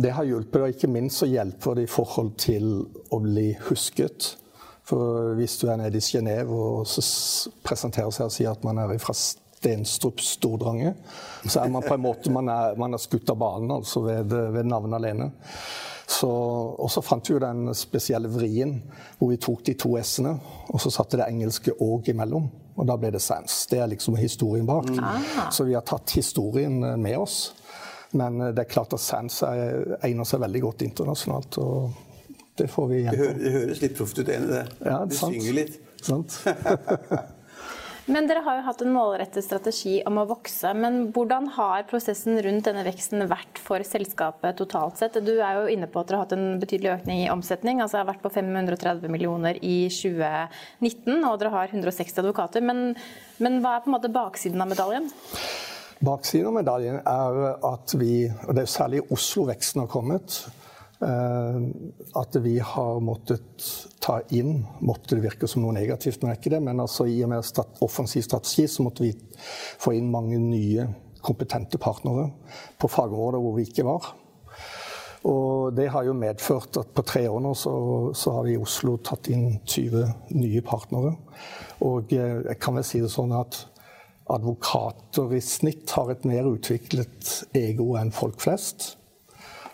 Det 0.00 0.12
har 0.16 0.28
hjulpet, 0.28 0.60
og 0.60 0.76
ikke 0.76 0.92
minst 0.92 1.20
så 1.20 1.28
hjelper 1.28 1.76
det 1.76 1.84
i 1.84 1.90
forhold 1.90 2.32
til 2.40 2.70
å 3.12 3.20
bli 3.20 3.50
husket. 3.68 4.34
For 4.88 5.34
hvis 5.38 5.58
du 5.60 5.68
er 5.68 5.80
nede 5.80 6.00
i 6.00 6.04
Genéve 6.04 6.56
og 6.56 6.88
presenterer 7.64 8.12
seg 8.12 8.30
og 8.30 8.34
sier 8.34 8.52
at 8.52 8.64
man 8.66 8.80
er 8.80 8.96
fra 9.00 9.16
Stenstrup 9.16 10.20
Stordrange, 10.24 10.94
så 11.44 11.60
er 11.60 11.72
man 11.72 11.84
på 11.84 11.96
en 11.96 12.04
måte 12.04 12.32
man 12.32 12.48
er, 12.48 12.76
man 12.80 12.96
er 12.96 13.00
skutt 13.04 13.28
av 13.32 13.40
banen 13.40 13.72
altså 13.76 14.04
ved, 14.04 14.32
ved 14.56 14.68
navnet 14.68 14.96
alene. 14.96 15.30
Så, 16.10 16.30
og 16.74 16.90
så 16.90 17.02
fant 17.06 17.28
vi 17.28 17.36
jo 17.36 17.42
den 17.42 17.68
spesielle 17.78 18.30
vrien 18.32 18.80
hvor 19.18 19.30
vi 19.30 19.38
tok 19.38 19.62
de 19.68 19.76
to 19.78 19.92
s-ene, 20.00 20.32
og 20.72 20.82
så 20.82 20.90
satte 20.90 21.20
det 21.20 21.28
engelske 21.30 21.76
òg 21.78 22.10
imellom. 22.10 22.48
Og 22.80 22.88
da 22.88 22.96
ble 22.98 23.12
det 23.14 23.20
sans. 23.22 23.60
Det 23.70 23.78
er 23.78 23.90
liksom 23.92 24.16
historien 24.18 24.66
bak. 24.66 24.88
Mm. 24.90 25.50
Så 25.54 25.68
vi 25.68 25.76
har 25.76 25.84
tatt 25.86 26.16
historien 26.16 26.80
eh, 26.82 26.96
med 26.98 27.18
oss. 27.20 27.38
Men 28.16 28.40
eh, 28.40 28.54
det 28.56 28.64
er 28.64 28.72
klart 28.72 28.96
at 28.96 29.04
Sands 29.04 29.42
egner 29.46 30.26
seg 30.26 30.42
veldig 30.42 30.64
godt 30.66 30.86
internasjonalt. 30.88 31.60
og 31.62 32.06
det 32.60 32.68
får 32.68 32.88
vi 32.90 33.02
igjen. 33.04 33.20
Det, 33.40 33.52
høres 33.54 33.82
litt 33.84 33.94
proft 33.96 34.18
ut, 34.18 34.28
enig 34.28 34.48
i 34.48 34.54
det. 34.56 34.64
Ja, 34.84 35.02
det 35.08 35.16
synger 35.16 35.60
litt. 35.62 35.78
Sant. 36.04 36.40
Men 38.10 38.26
dere 38.26 38.42
har 38.42 38.56
jo 38.58 38.62
hatt 38.66 38.80
en 38.82 38.90
målrettet 38.90 39.44
strategi 39.46 40.00
om 40.08 40.16
å 40.18 40.26
vokse. 40.26 40.72
Men 40.74 41.12
hvordan 41.14 41.46
har 41.54 41.84
prosessen 41.90 42.40
rundt 42.42 42.66
denne 42.66 42.82
veksten 42.82 43.22
vært 43.30 43.60
for 43.62 43.84
selskapet 43.86 44.58
totalt 44.58 44.98
sett? 44.98 45.20
Du 45.22 45.36
er 45.36 45.60
jo 45.60 45.68
inne 45.70 45.86
på 45.86 46.00
at 46.00 46.08
dere 46.10 46.18
har 46.18 46.26
hatt 46.26 46.34
en 46.34 46.58
betydelig 46.58 46.96
økning 46.96 47.22
i 47.22 47.30
omsetning. 47.30 47.78
altså 47.80 48.00
har 48.00 48.08
vært 48.08 48.24
på 48.24 48.32
530 48.34 49.06
millioner 49.14 49.60
i 49.62 49.84
2019, 49.94 51.22
og 51.22 51.38
dere 51.38 51.54
har 51.54 51.70
160 51.70 52.18
advokater. 52.24 52.66
Men, 52.66 52.96
men 53.38 53.60
hva 53.62 53.76
er 53.76 53.84
på 53.84 53.92
en 53.92 53.98
måte 54.00 54.10
baksiden 54.10 54.64
av 54.64 54.72
medaljen? 54.74 55.06
Baksiden 56.02 56.50
av 56.50 56.58
medaljen 56.58 56.98
er 57.04 57.40
at 57.70 57.94
vi, 58.00 58.24
og 58.48 58.56
det 58.56 58.64
er 58.64 58.74
særlig 58.74 59.04
i 59.04 59.08
Oslo 59.14 59.46
veksten 59.52 59.84
har 59.84 59.92
kommet, 59.92 60.42
at 61.00 62.36
vi 62.44 62.58
har 62.60 62.98
måttet 63.00 63.64
ta 64.04 64.18
inn 64.36 64.66
Måtte 64.84 65.16
det 65.16 65.22
virke 65.24 65.48
som 65.48 65.62
noe 65.64 65.72
negativt, 65.72 66.20
men 66.20 66.34
ikke 66.34 66.52
det. 66.52 66.60
Men 66.60 66.82
altså, 66.82 67.06
i 67.08 67.22
og 67.24 67.30
med 67.32 67.46
strat 67.46 67.80
offensiv 67.84 68.26
strategi 68.26 68.66
så 68.68 68.84
måtte 68.84 69.06
vi 69.06 69.14
få 69.80 69.94
inn 69.96 70.10
mange 70.12 70.36
nye 70.42 70.84
kompetente 71.24 71.80
partnere 71.80 72.30
på 72.80 72.88
fagområder 72.88 73.40
hvor 73.40 73.56
vi 73.56 73.64
ikke 73.68 73.86
var. 73.88 74.12
Og 75.28 75.74
det 75.76 75.90
har 75.92 76.06
jo 76.06 76.16
medført 76.16 76.78
at 76.80 76.94
på 76.96 77.04
tre 77.04 77.26
år 77.28 77.42
nå 77.44 77.52
så, 77.58 77.72
så 78.16 78.38
har 78.38 78.46
vi 78.46 78.54
i 78.54 78.60
Oslo 78.60 78.96
tatt 79.04 79.28
inn 79.32 79.58
20 79.68 80.06
nye 80.36 80.62
partnere. 80.64 81.12
Og 81.84 82.14
eh, 82.16 82.40
jeg 82.46 82.60
kan 82.60 82.78
vel 82.78 82.86
si 82.88 83.02
det 83.02 83.12
sånn 83.12 83.34
at 83.36 83.66
advokater 84.30 85.34
i 85.36 85.42
snitt 85.44 85.90
har 85.96 86.12
et 86.12 86.24
mer 86.28 86.48
utviklet 86.48 87.34
ego 87.58 87.92
enn 88.00 88.14
folk 88.14 88.40
flest. 88.40 88.94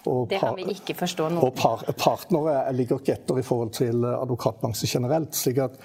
Og 0.07 0.29
det 0.31 0.39
kan 0.43 0.55
vi 0.59 0.69
ikke 0.75 0.95
forstå 0.99 1.29
nå. 1.35 1.41
Og 1.43 1.55
par, 1.59 1.83
partnere 1.99 2.61
ligger 2.77 3.03
ikke 3.03 3.17
etter 3.19 3.41
i 3.41 3.47
forhold 3.47 3.75
til 3.77 4.07
advokatbransjen 4.07 4.93
generelt. 4.97 5.35
slik 5.35 5.59
at 5.65 5.81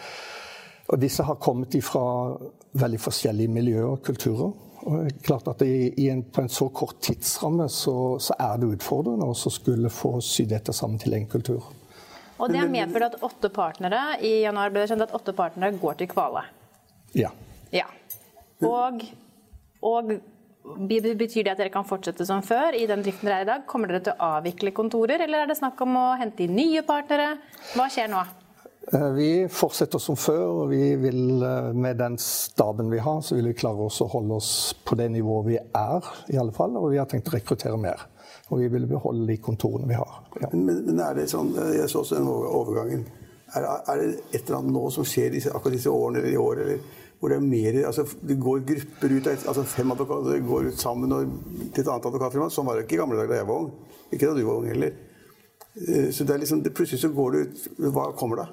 og 0.91 0.99
disse 0.99 1.23
har 1.23 1.39
kommet 1.39 1.77
fra 1.85 2.03
veldig 2.81 2.99
forskjellige 2.99 3.51
miljøer 3.51 3.87
og 3.93 4.01
kulturer. 4.03 4.51
Og 4.81 5.11
klart 5.23 5.47
at 5.47 5.61
en, 5.61 6.23
På 6.23 6.41
en 6.41 6.49
så 6.49 6.67
kort 6.69 7.01
tidsramme 7.01 7.69
så, 7.69 8.17
så 8.19 8.35
er 8.39 8.57
det 8.57 8.73
utfordrende 8.75 9.27
å 9.29 9.35
skulle 9.35 9.91
få 9.93 10.17
sydd 10.25 10.49
dette 10.51 10.73
sammen 10.73 10.99
til 10.99 11.13
en 11.13 11.27
kultur. 11.29 11.69
Og 12.41 12.49
Det 12.49 12.57
har 12.57 12.71
medført 12.73 13.13
at 13.13 13.23
åtte 13.23 13.51
partnere 13.53 14.17
i 14.25 14.41
januar 14.41 14.73
ble 14.73 14.81
det 14.81 14.89
kjent 14.89 15.05
at 15.05 15.13
åtte 15.13 15.35
partnere 15.37 15.77
går 15.77 15.99
til 15.99 16.09
Kvale. 16.09 16.41
Ja. 17.13 17.29
ja. 17.71 17.85
Og, 18.65 19.03
og 19.85 20.15
Betyr 20.61 21.43
det 21.43 21.53
at 21.55 21.59
dere 21.59 21.73
kan 21.73 21.87
fortsette 21.87 22.25
som 22.27 22.43
før 22.45 22.75
i 22.77 22.85
den 22.89 23.01
driften 23.01 23.27
dere 23.27 23.39
er 23.41 23.47
i 23.47 23.49
dag? 23.49 23.65
Kommer 23.69 23.89
dere 23.89 24.03
til 24.05 24.13
å 24.13 24.35
avvikle 24.37 24.73
kontorer, 24.77 25.23
eller 25.25 25.43
er 25.43 25.49
det 25.49 25.57
snakk 25.57 25.81
om 25.85 25.97
å 25.97 26.05
hente 26.21 26.45
inn 26.45 26.53
nye 26.57 26.83
partnere? 26.85 27.33
Hva 27.73 27.89
skjer 27.91 28.11
nå? 28.11 28.21
Eh, 28.93 29.09
vi 29.13 29.47
fortsetter 29.49 29.99
som 29.99 30.15
før. 30.15 30.45
og 30.63 30.69
vi 30.69 30.95
vil, 30.95 31.43
eh, 31.43 31.73
Med 31.73 31.97
den 31.97 32.17
staben 32.17 32.89
vi 32.89 32.97
har, 32.97 33.21
så 33.21 33.35
vil 33.35 33.45
vi 33.45 33.53
klare 33.53 33.85
oss 33.85 34.01
å 34.01 34.09
holde 34.09 34.33
oss 34.33 34.75
på 34.85 34.95
det 34.95 35.11
nivået 35.11 35.45
vi 35.45 35.57
er, 35.57 36.01
i 36.29 36.37
alle 36.37 36.51
fall. 36.51 36.77
Og 36.77 36.91
vi 36.91 36.97
har 36.97 37.05
tenkt 37.05 37.27
å 37.27 37.37
rekruttere 37.37 37.77
mer. 37.77 37.99
Og 38.49 38.59
vi 38.59 38.67
vil 38.67 38.87
beholde 38.87 39.27
de 39.27 39.37
kontorene 39.37 39.87
vi 39.87 39.93
har. 39.93 40.23
Ja. 40.41 40.49
Men, 40.53 40.85
men, 40.85 40.99
er 40.99 41.13
det 41.13 41.29
sånn, 41.29 41.55
eh, 41.57 41.77
Jeg 41.77 41.89
så 41.89 41.99
også 41.99 42.15
den 42.15 42.27
overgangen. 42.27 43.05
Er, 43.55 43.63
er, 43.63 43.95
det 43.97 44.19
et 44.33 44.47
eller 44.47 44.59
annet 44.59 44.73
nå 44.73 44.89
som 44.91 45.03
skjer 45.03 45.31
disse, 45.31 45.49
akkurat 45.49 45.73
disse 45.73 45.89
årene 45.89 46.19
eller 46.19 46.31
i 46.31 46.37
år? 46.37 46.61
eller 46.61 46.79
hvor 47.21 47.29
det 47.29 47.37
er 47.37 47.45
mer 47.45 47.75
altså, 47.85 48.05
Det 48.27 48.39
går 48.41 48.63
grupper 48.65 49.11
ut, 49.13 49.27
altså 49.29 49.63
fem 49.63 49.91
advokater 49.93 50.39
går 50.41 50.71
ut 50.71 50.79
sammen 50.81 51.11
og, 51.13 51.35
til 51.69 51.83
et 51.83 51.87
annet 51.87 52.07
advokatfirma. 52.09 52.49
Sånn 52.49 52.65
var 52.65 52.79
det 52.79 52.87
ikke 52.87 52.97
i 52.97 53.01
gamle 53.03 53.19
dager 53.19 53.35
da 53.35 53.39
jeg 53.43 53.49
var 53.51 53.61
ung. 53.61 53.69
Ikke 54.09 54.25
da 54.25 54.33
du 54.33 54.41
var 54.47 54.57
ung 54.57 54.69
heller. 54.71 54.95
Eh, 55.77 56.09
så 56.09 56.25
det 56.25 56.33
er 56.33 56.41
liksom, 56.41 56.63
det, 56.65 56.73
plutselig 56.73 57.03
så 57.03 57.11
går 57.13 57.35
det 57.35 57.43
ut 57.45 57.93
Hva 57.93 58.07
kommer 58.17 58.41
da? 58.41 58.47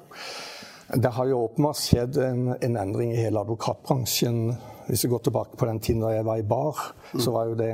Det 1.01 1.13
har 1.17 1.29
jo 1.29 1.41
åpenbart 1.47 1.81
skjedd 1.81 2.21
en, 2.21 2.45
en, 2.61 2.77
endring 2.77 3.11
i 3.13 3.19
hele 3.19 3.41
advokatbransjen. 3.41 4.39
Hvis 4.85 5.05
vi 5.05 5.13
går 5.17 5.25
tilbake 5.25 5.57
på 5.57 5.69
den 5.69 5.81
tiden 5.81 6.05
da 6.05 6.13
jeg 6.13 6.29
var 6.29 6.37
i 6.37 6.45
bar, 6.45 6.85
mm. 7.11 7.19
så 7.25 7.33
var 7.33 7.49
jo 7.49 7.57
det 7.57 7.73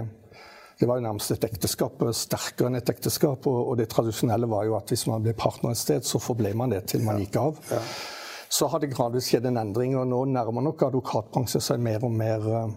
det 0.76 0.90
var 0.90 0.98
jo 1.00 1.06
nærmest 1.06 1.32
et 1.32 1.46
ekteskap, 1.48 2.02
sterkere 2.12 2.68
enn 2.68 2.76
et 2.76 2.90
ekteskap. 2.92 3.46
Og, 3.48 3.60
og, 3.62 3.78
det 3.80 3.88
tradisjonelle 3.92 4.48
var 4.52 4.66
jo 4.68 4.76
at 4.76 4.92
hvis 4.92 5.06
man 5.08 5.24
ble 5.24 5.32
partner 5.36 5.72
et 5.72 5.80
sted, 5.80 6.04
så 6.04 6.20
forble 6.20 6.52
man 6.56 6.72
det 6.76 6.82
til 6.92 7.04
man 7.04 7.20
gikk 7.20 7.40
av. 7.40 7.60
Ja. 7.72 7.80
Ja 7.80 8.25
så 8.56 8.68
har 8.72 8.80
det 8.80 8.94
gradvis 8.94 9.28
skjedd 9.30 9.50
en 9.50 9.60
endring. 9.60 9.98
Og 10.00 10.08
nå 10.08 10.22
nærmer 10.32 10.64
nok 10.64 10.88
advokatbransjen 10.88 11.64
seg 11.64 11.82
mer 11.84 12.06
og 12.08 12.14
mer 12.16 12.48
uh, 12.48 12.74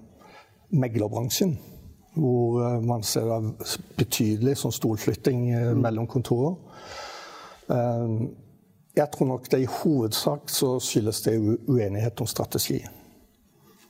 meglerbransjen. 0.74 1.54
Hvor 2.18 2.58
uh, 2.64 2.76
man 2.82 3.06
ser 3.06 3.30
betydelig 3.98 4.56
sånn 4.58 4.74
stolflytting 4.74 5.48
uh, 5.54 5.72
mellom 5.78 6.10
kontorer. 6.10 6.56
jeg 8.96 9.10
tror 9.12 9.26
nok 9.28 9.48
det 9.52 9.58
i 9.60 9.66
hovedsak 9.68 10.48
så 10.50 10.78
skyldes 10.80 11.20
det 11.26 11.34
uenighet 11.68 12.20
om 12.20 12.26
strategi. 12.26 12.78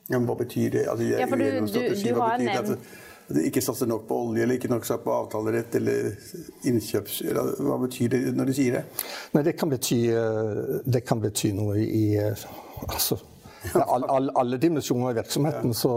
Ja, 0.09 0.19
men 0.19 0.27
hva 0.27 0.35
betyr 0.41 0.73
det? 0.75 0.83
Altså, 0.91 1.05
ja, 1.05 1.29
for 1.31 1.39
du, 1.39 1.45
du, 1.71 1.79
du 1.95 2.19
har 2.19 2.43
nevnt 2.43 2.89
ikke 3.37 3.61
satser 3.61 3.89
nok 3.89 4.07
på 4.09 4.19
olje, 4.25 4.43
eller 4.43 4.57
ikke 4.57 4.71
nok 4.73 4.87
på 5.05 5.13
avtalerett 5.13 5.75
eller 5.77 6.13
innkjøps... 6.69 7.21
Eller, 7.29 7.51
hva 7.61 7.77
betyr 7.83 8.15
det 8.15 8.21
når 8.37 8.49
du 8.49 8.55
sier 8.57 8.79
det? 8.79 8.85
Nei, 9.35 9.43
det 9.45 9.55
kan 9.61 9.73
bety, 9.73 9.99
eh, 10.17 10.63
det 10.89 11.03
kan 11.05 11.21
bety 11.21 11.53
noe 11.57 11.77
i 11.83 12.05
eh, 12.17 12.47
altså, 12.87 13.19
all, 13.85 14.07
all, 14.09 14.31
alle 14.39 14.61
dimensjoner 14.63 15.13
i 15.13 15.19
virksomheten. 15.21 15.77
Så 15.77 15.93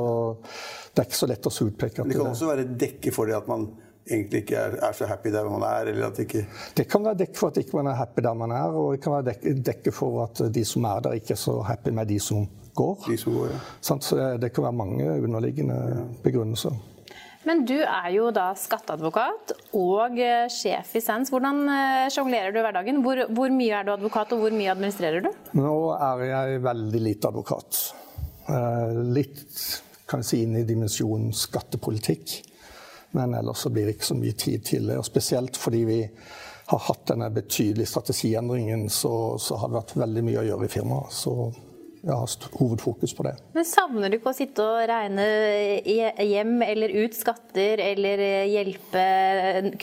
det 0.92 1.06
er 1.06 1.08
ikke 1.08 1.22
så 1.22 1.32
lett 1.32 1.48
å 1.48 1.54
utpeke. 1.56 2.04
Men 2.04 2.12
det 2.12 2.20
kan 2.20 2.34
også 2.34 2.52
være 2.52 2.68
dekke 2.84 3.16
for 3.16 3.32
det 3.32 3.40
at 3.40 3.48
man 3.52 3.70
egentlig 4.12 4.44
ikke 4.44 4.60
er, 4.60 4.78
er, 4.90 4.94
så 4.98 5.08
happy 5.08 5.32
der 5.32 5.48
man 5.48 5.64
er? 5.64 5.94
eller 5.94 6.10
at 6.10 6.20
ikke... 6.20 6.44
Det 6.76 6.88
kan 6.92 7.06
være 7.06 7.22
dekke 7.24 7.38
for 7.40 7.54
at 7.54 7.64
ikke 7.64 7.80
man 7.80 7.94
er 7.94 8.00
happy 8.02 8.28
der 8.28 8.36
man 8.36 8.52
er, 8.52 8.76
og 8.76 8.96
det 8.98 9.04
kan 9.06 9.16
være 9.16 9.30
dekke, 9.32 9.58
dekke 9.72 9.96
for 9.96 10.26
at 10.26 10.44
de 10.52 10.66
som 10.68 10.88
er 10.90 11.06
der, 11.06 11.20
ikke 11.22 11.38
er 11.38 11.44
så 11.48 11.62
happy 11.64 11.96
med 11.96 12.12
de 12.12 12.20
som 12.20 12.44
går. 12.76 13.06
De 13.08 13.18
som 13.20 13.40
går 13.40 13.52
ja. 13.54 13.60
Så 13.82 14.20
det 14.42 14.52
kan 14.52 14.68
være 14.68 14.80
mange 14.84 15.12
underliggende 15.22 16.08
begrunnelser. 16.24 16.76
Men 17.48 17.64
du 17.66 17.78
er 17.80 18.10
jo 18.14 18.28
da 18.34 18.52
skatteadvokat 18.58 19.54
og 19.78 20.20
eh, 20.22 20.46
sjef 20.52 20.94
i 20.98 21.02
Sens. 21.02 21.32
Hvordan 21.34 21.64
eh, 21.74 22.10
sjonglerer 22.14 22.54
du 22.54 22.60
hverdagen? 22.62 23.02
Hvor, 23.06 23.24
hvor, 23.34 23.54
mye 23.54 23.80
er 23.80 23.88
du 23.88 23.94
advokat, 23.96 24.36
og 24.36 24.44
hvor 24.44 24.54
mye 24.54 24.70
administrerer 24.76 25.26
du? 25.26 25.32
Nå 25.58 25.74
er 25.96 26.26
jeg 26.28 26.62
veldig 26.68 27.02
lite 27.02 27.32
advokat. 27.32 27.82
Eh, 28.46 29.02
litt 29.18 29.58
kan 30.06 30.22
jeg 30.22 30.30
si 30.30 30.44
inn 30.46 30.60
i 30.60 30.68
dimensjonen 30.68 31.34
skattepolitikk. 31.34 32.38
Men 33.18 33.34
ellers 33.36 33.66
så 33.66 33.74
blir 33.74 33.90
det 33.90 33.98
ikke 33.98 34.12
så 34.12 34.20
mye 34.20 34.38
tid 34.38 34.68
til 34.68 34.92
det. 34.92 35.00
Og 35.02 35.08
spesielt 35.08 35.58
fordi 35.60 35.82
vi 35.88 36.00
har 36.72 36.86
hatt 36.88 37.10
denne 37.10 37.28
betydelige 37.34 37.90
strategiendringen, 37.90 38.86
så, 38.90 39.36
så 39.42 39.58
har 39.60 39.72
det 39.72 39.80
vært 39.82 39.98
veldig 40.06 40.24
mye 40.30 40.44
å 40.44 40.48
gjøre 40.52 40.70
i 40.70 40.72
firmaet. 40.78 41.18
Jeg 42.02 42.18
har 42.18 42.58
hovedfokus 42.58 43.12
på 43.14 43.24
det. 43.28 43.36
Men 43.54 43.66
Savner 43.68 44.10
du 44.10 44.16
ikke 44.18 44.32
å 44.32 44.34
sitte 44.34 44.64
og 44.66 44.80
regne 44.90 45.26
hjem 45.86 46.64
eller 46.66 46.94
ut 47.04 47.14
skatter 47.14 47.78
eller 47.84 48.24
hjelpe 48.50 49.04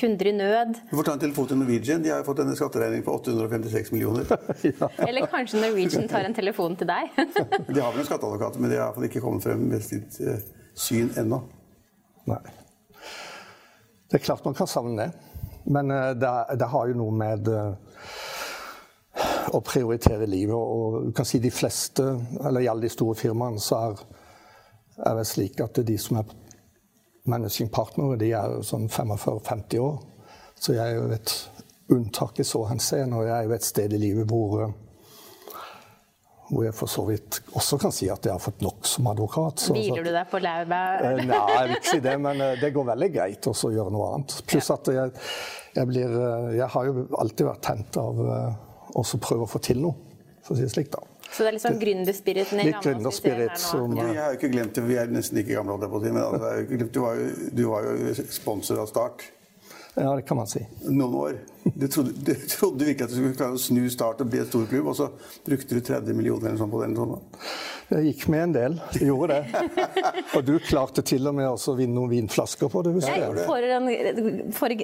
kunder 0.00 0.30
i 0.30 0.32
nød? 0.34 0.72
Du 0.90 0.96
får 0.98 1.06
ta 1.06 1.14
en 1.14 1.22
telefon 1.22 1.46
til 1.52 1.60
Norwegian. 1.60 2.02
De 2.02 2.10
har 2.10 2.24
fått 2.26 2.42
en 2.42 2.50
skatteregning 2.58 3.04
på 3.06 3.14
856 3.20 3.92
millioner. 3.94 4.26
ja. 4.66 4.90
Eller 5.06 5.30
kanskje 5.30 5.62
Norwegian 5.62 6.10
tar 6.10 6.26
en 6.26 6.34
telefon 6.34 6.74
til 6.80 6.90
deg? 6.90 7.14
de 7.70 7.78
har 7.78 7.94
vel 7.94 8.02
en 8.02 8.10
skatteadvokat, 8.10 8.58
men 8.58 8.72
de 8.72 8.80
har 8.80 8.88
iallfall 8.88 9.06
ikke 9.06 9.22
kommet 9.22 9.46
frem 9.46 9.62
med 9.70 9.86
sitt 9.86 10.18
uh, 10.18 10.42
syn 10.74 11.14
ennå. 11.22 11.38
Nei. 12.32 12.42
Det 14.10 14.18
er 14.18 14.26
klart 14.26 14.42
man 14.42 14.58
kan 14.58 14.66
savne 14.66 15.04
det. 15.04 15.12
Men 15.70 15.92
det, 16.18 16.34
det, 16.58 16.66
har 16.72 16.90
jo 16.90 16.96
noe 16.96 17.14
med 17.14 17.46
å 19.54 19.60
prioritere 19.64 20.28
livet. 20.28 20.56
Og 20.56 21.08
du 21.08 21.12
kan 21.16 21.28
si 21.28 21.40
de 21.42 21.52
fleste, 21.52 22.04
eller 22.44 22.64
i 22.64 22.68
alle 22.70 22.86
de 22.86 22.92
store 22.92 23.16
firmaene, 23.18 23.62
så 23.62 23.80
er, 23.88 24.02
er 25.06 25.18
det 25.18 25.26
slik 25.30 25.62
at 25.64 25.80
de 25.86 25.98
som 26.00 26.20
er 26.22 26.34
managing 27.28 27.70
partnere, 27.72 28.18
de 28.20 28.32
er 28.36 28.58
sånn 28.64 28.88
45-50 28.88 29.84
år. 29.84 29.96
Så 30.58 30.74
jeg 30.74 30.84
er 30.84 30.98
jo 30.98 31.08
et 31.14 31.34
unntak 31.94 32.40
i 32.40 32.46
så 32.46 32.64
henseende, 32.68 33.20
og 33.20 33.28
jeg 33.28 33.36
er 33.36 33.48
jo 33.48 33.56
et 33.56 33.66
sted 33.66 33.94
i 33.94 34.00
livet 34.00 34.28
hvor 34.28 34.68
hvor 36.48 36.64
jeg 36.64 36.74
for 36.76 36.90
så 36.90 37.04
vidt 37.08 37.40
også 37.58 37.78
kan 37.80 37.92
si 37.92 38.08
at 38.12 38.24
jeg 38.24 38.32
har 38.32 38.40
fått 38.40 38.62
nok 38.64 38.86
som 38.88 39.08
advokat. 39.10 39.66
Hviler 39.74 40.06
du 40.06 40.10
deg 40.14 40.30
på 40.30 40.40
laurbær? 40.40 41.02
Eh, 41.04 41.20
nei, 41.28 41.40
jeg 41.52 41.66
vil 41.66 41.76
ikke 41.76 41.90
si 41.90 42.00
det, 42.04 42.14
men 42.24 42.40
eh, 42.44 42.54
det 42.60 42.70
går 42.72 42.86
veldig 42.88 43.08
greit 43.12 43.48
å 43.50 43.72
gjøre 43.74 43.92
noe 43.92 44.06
annet. 44.14 44.36
Pluss 44.48 44.70
at 44.72 44.88
jeg, 44.94 45.12
jeg, 45.76 45.90
blir 45.90 46.16
eh, 46.22 46.48
Jeg 46.56 46.70
har 46.74 46.88
jo 46.88 47.04
alltid 47.20 47.50
vært 47.50 47.64
tent 47.68 48.00
av 48.00 48.22
å 49.04 49.20
prøve 49.22 49.46
å 49.46 49.50
få 49.50 49.60
til 49.62 49.80
noe, 49.82 49.94
for 50.42 50.54
å 50.54 50.58
si 50.58 50.66
det 50.66 50.72
slik, 50.72 50.90
da. 50.94 51.04
Så 51.28 51.44
det 51.44 51.50
er 51.50 51.56
litt 51.58 51.62
sånn 51.62 51.80
gründerspiriten 51.80 52.60
i 52.62 52.68
Litt 52.70 52.78
gründerspirit 52.82 53.58
som 53.60 53.92
ja. 53.98 54.06
Jeg 54.08 54.20
har 54.22 54.30
jo 54.32 54.38
ikke 54.38 54.52
glemt 54.54 54.78
det, 54.78 54.84
vi 54.88 54.96
er 54.96 55.10
nesten 55.12 55.36
like 55.36 55.52
gamle, 55.52 55.76
men 55.76 56.20
altså, 56.22 56.54
du, 56.80 57.00
var 57.04 57.18
jo, 57.20 57.26
du 57.52 57.64
var 57.68 57.84
jo 57.84 58.14
sponsor 58.32 58.80
av 58.80 58.88
Start. 58.88 59.26
Ja, 59.98 60.14
det 60.14 60.22
kan 60.22 60.36
man 60.36 60.46
si. 60.46 60.60
Noen 60.86 61.14
år. 61.14 61.38
Du 61.74 61.88
trodde, 61.88 62.12
du 62.24 62.34
trodde 62.48 62.84
virkelig 62.86 63.04
at 63.04 63.10
du 63.12 63.16
skulle 63.18 63.36
klare 63.36 63.56
å 63.56 63.60
snu 63.60 63.82
Start 63.92 64.22
og 64.22 64.30
bli 64.30 64.40
et 64.40 64.48
storklubb, 64.48 64.92
og 64.92 64.96
så 64.96 65.08
brukte 65.46 65.74
du 65.74 65.82
30 65.84 66.16
millioner 66.16 66.50
eller 66.50 66.60
sånn 66.60 66.70
på 66.72 66.80
den? 66.84 66.94
Sånn. 66.96 67.16
Jeg 67.88 68.04
gikk 68.10 68.24
med 68.32 68.42
en 68.44 68.54
del. 68.54 68.78
Jeg 68.94 69.08
gjorde 69.08 69.38
det. 69.38 69.64
og 70.36 70.42
du 70.46 70.54
klarte 70.62 71.04
til 71.08 71.28
og 71.28 71.36
med 71.38 71.48
å 71.50 71.74
vinne 71.78 71.96
noen 71.96 72.12
vinflasker 72.12 72.70
på 72.72 72.82
det, 72.86 72.94
husker 72.98 73.24
jeg. 73.24 74.52
For, 74.56 74.74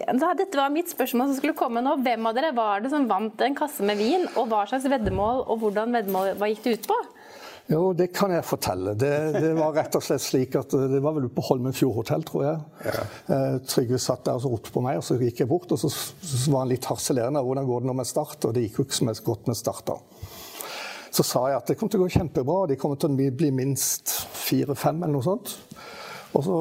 dette 0.40 0.60
var 0.60 0.72
mitt 0.74 0.92
spørsmål 0.92 1.30
som 1.30 1.38
skulle 1.38 1.56
komme 1.58 1.84
nå. 1.84 1.98
Hvem 2.04 2.30
av 2.30 2.38
dere 2.38 2.54
var 2.56 2.84
det 2.84 2.92
som 2.94 3.06
vant 3.10 3.44
en 3.44 3.58
kasse 3.58 3.86
med 3.86 4.00
vin, 4.00 4.26
og 4.34 4.48
hva 4.50 4.64
slags 4.70 4.88
veddemål, 4.90 5.44
og 5.46 5.62
hvordan 5.62 5.94
veddemål 6.00 6.34
hva 6.40 6.50
gikk 6.50 6.66
det 6.66 6.78
ut 6.78 6.90
på? 6.90 7.02
Jo, 7.66 7.94
det 7.96 8.10
kan 8.12 8.32
jeg 8.34 8.44
fortelle. 8.44 8.92
Det, 9.00 9.10
det, 9.38 9.52
var 9.56 9.72
rett 9.72 9.94
og 9.96 10.04
slett 10.04 10.20
slik 10.20 10.56
at 10.60 10.74
det 10.90 11.00
var 11.00 11.14
vel 11.16 11.30
på 11.32 11.46
Holmenfjord 11.46 11.94
hotell, 11.96 12.24
tror 12.28 12.42
jeg. 12.44 12.58
Ja. 12.84 13.04
Eh, 13.32 13.54
Trygve 13.64 14.00
satt 14.02 14.26
der 14.26 14.36
og 14.36 14.52
ropte 14.52 14.72
på 14.74 14.82
meg, 14.84 14.98
og 15.00 15.06
så 15.06 15.16
gikk 15.16 15.40
jeg 15.40 15.48
bort. 15.48 15.72
Og 15.72 15.80
så, 15.80 15.88
så 15.88 16.52
var 16.52 16.66
han 16.66 16.74
litt 16.74 16.84
harselerende. 16.90 17.40
'Hvordan 17.40 17.68
går 17.70 17.80
det 17.80 17.88
nå 17.88 17.94
med 17.96 18.10
Start?' 18.10 18.44
Og 18.44 18.52
det 18.52 18.66
gikk 18.66 18.82
jo 18.82 18.84
ikke 18.84 18.98
så 19.00 19.24
godt 19.24 19.48
med 19.48 19.56
Start 19.56 19.86
da. 19.88 19.96
Så 21.14 21.22
sa 21.24 21.46
jeg 21.48 21.56
at 21.56 21.70
det 21.70 21.78
kom 21.78 21.88
til 21.88 22.02
å 22.02 22.04
gå 22.04 22.12
kjempebra. 22.18 22.66
De 22.68 22.76
kommer 22.76 23.00
til 23.00 23.14
å 23.14 23.30
bli 23.38 23.50
minst 23.54 24.12
fire-fem 24.34 25.00
eller 25.00 25.14
noe 25.14 25.24
sånt. 25.24 25.54
Og 26.34 26.44
så 26.44 26.60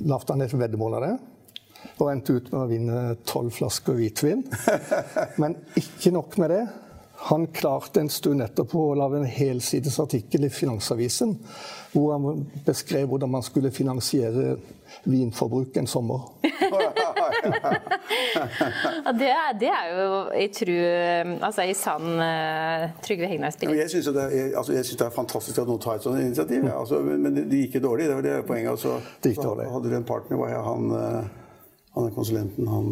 lagde 0.00 0.32
han 0.32 0.42
et 0.42 0.54
veddemål 0.56 0.98
av 0.98 1.06
det. 1.06 1.14
Og 2.00 2.10
endte 2.10 2.34
ut 2.34 2.48
med 2.50 2.58
å 2.62 2.70
vinne 2.70 3.02
tolv 3.28 3.52
flasker 3.54 3.94
hvitvin. 3.94 4.42
Men 5.42 5.54
ikke 5.78 6.10
nok 6.16 6.34
med 6.40 6.54
det. 6.54 6.64
Han 7.18 7.46
klarte 7.46 8.00
en 8.00 8.10
stund 8.12 8.44
etterpå 8.44 8.90
å 8.90 8.96
lage 8.98 9.20
en 9.20 9.28
helsides 9.30 9.98
artikkel 10.02 10.46
i 10.46 10.52
Finansavisen 10.52 11.36
hvor 11.96 12.12
han 12.12 12.42
beskrev 12.66 13.08
hvordan 13.08 13.30
man 13.32 13.44
skulle 13.44 13.70
finansiere 13.72 14.56
vinforbruk 15.04 15.76
en 15.76 15.86
sommer. 15.86 16.20
det, 19.20 19.28
er, 19.30 19.58
det, 19.60 19.68
er, 19.70 19.86
jo 19.92 20.08
i 20.34 20.46
tru 20.54 20.74
Altså 21.46 21.66
i 21.66 21.74
sann 21.76 22.06
uh, 22.20 22.88
Trygve 23.04 23.28
Hegnar-spill. 23.30 23.74
Jeg 23.76 23.90
syns 23.92 24.10
det, 24.14 24.26
altså, 24.56 24.72
det, 24.72 25.06
er 25.06 25.14
fantastisk 25.14 25.62
at 25.62 25.70
noen 25.70 25.82
tar 25.82 26.00
et 26.00 26.06
sånt 26.06 26.20
initiativ. 26.22 26.64
Ja. 26.64 26.80
Altså, 26.80 27.00
men 27.06 27.30
det 27.36 27.46
gikk 27.62 27.76
ikke 27.76 27.84
dårlig, 27.86 28.10
det 28.10 28.18
var 28.18 28.26
det 28.26 28.36
poenget. 28.48 28.70
Altså, 28.74 28.98
det 29.22 29.34
gikk 29.34 29.42
dårlig. 29.44 29.68
Så 29.68 29.78
hadde 29.78 29.92
du 29.92 29.96
en 29.98 30.10
partner, 30.12 30.42
var 30.42 30.52
jeg 30.52 30.66
han, 30.66 30.82
eh, 31.00 31.22
han 31.96 32.12
konsulenten, 32.16 32.70
han 32.70 32.86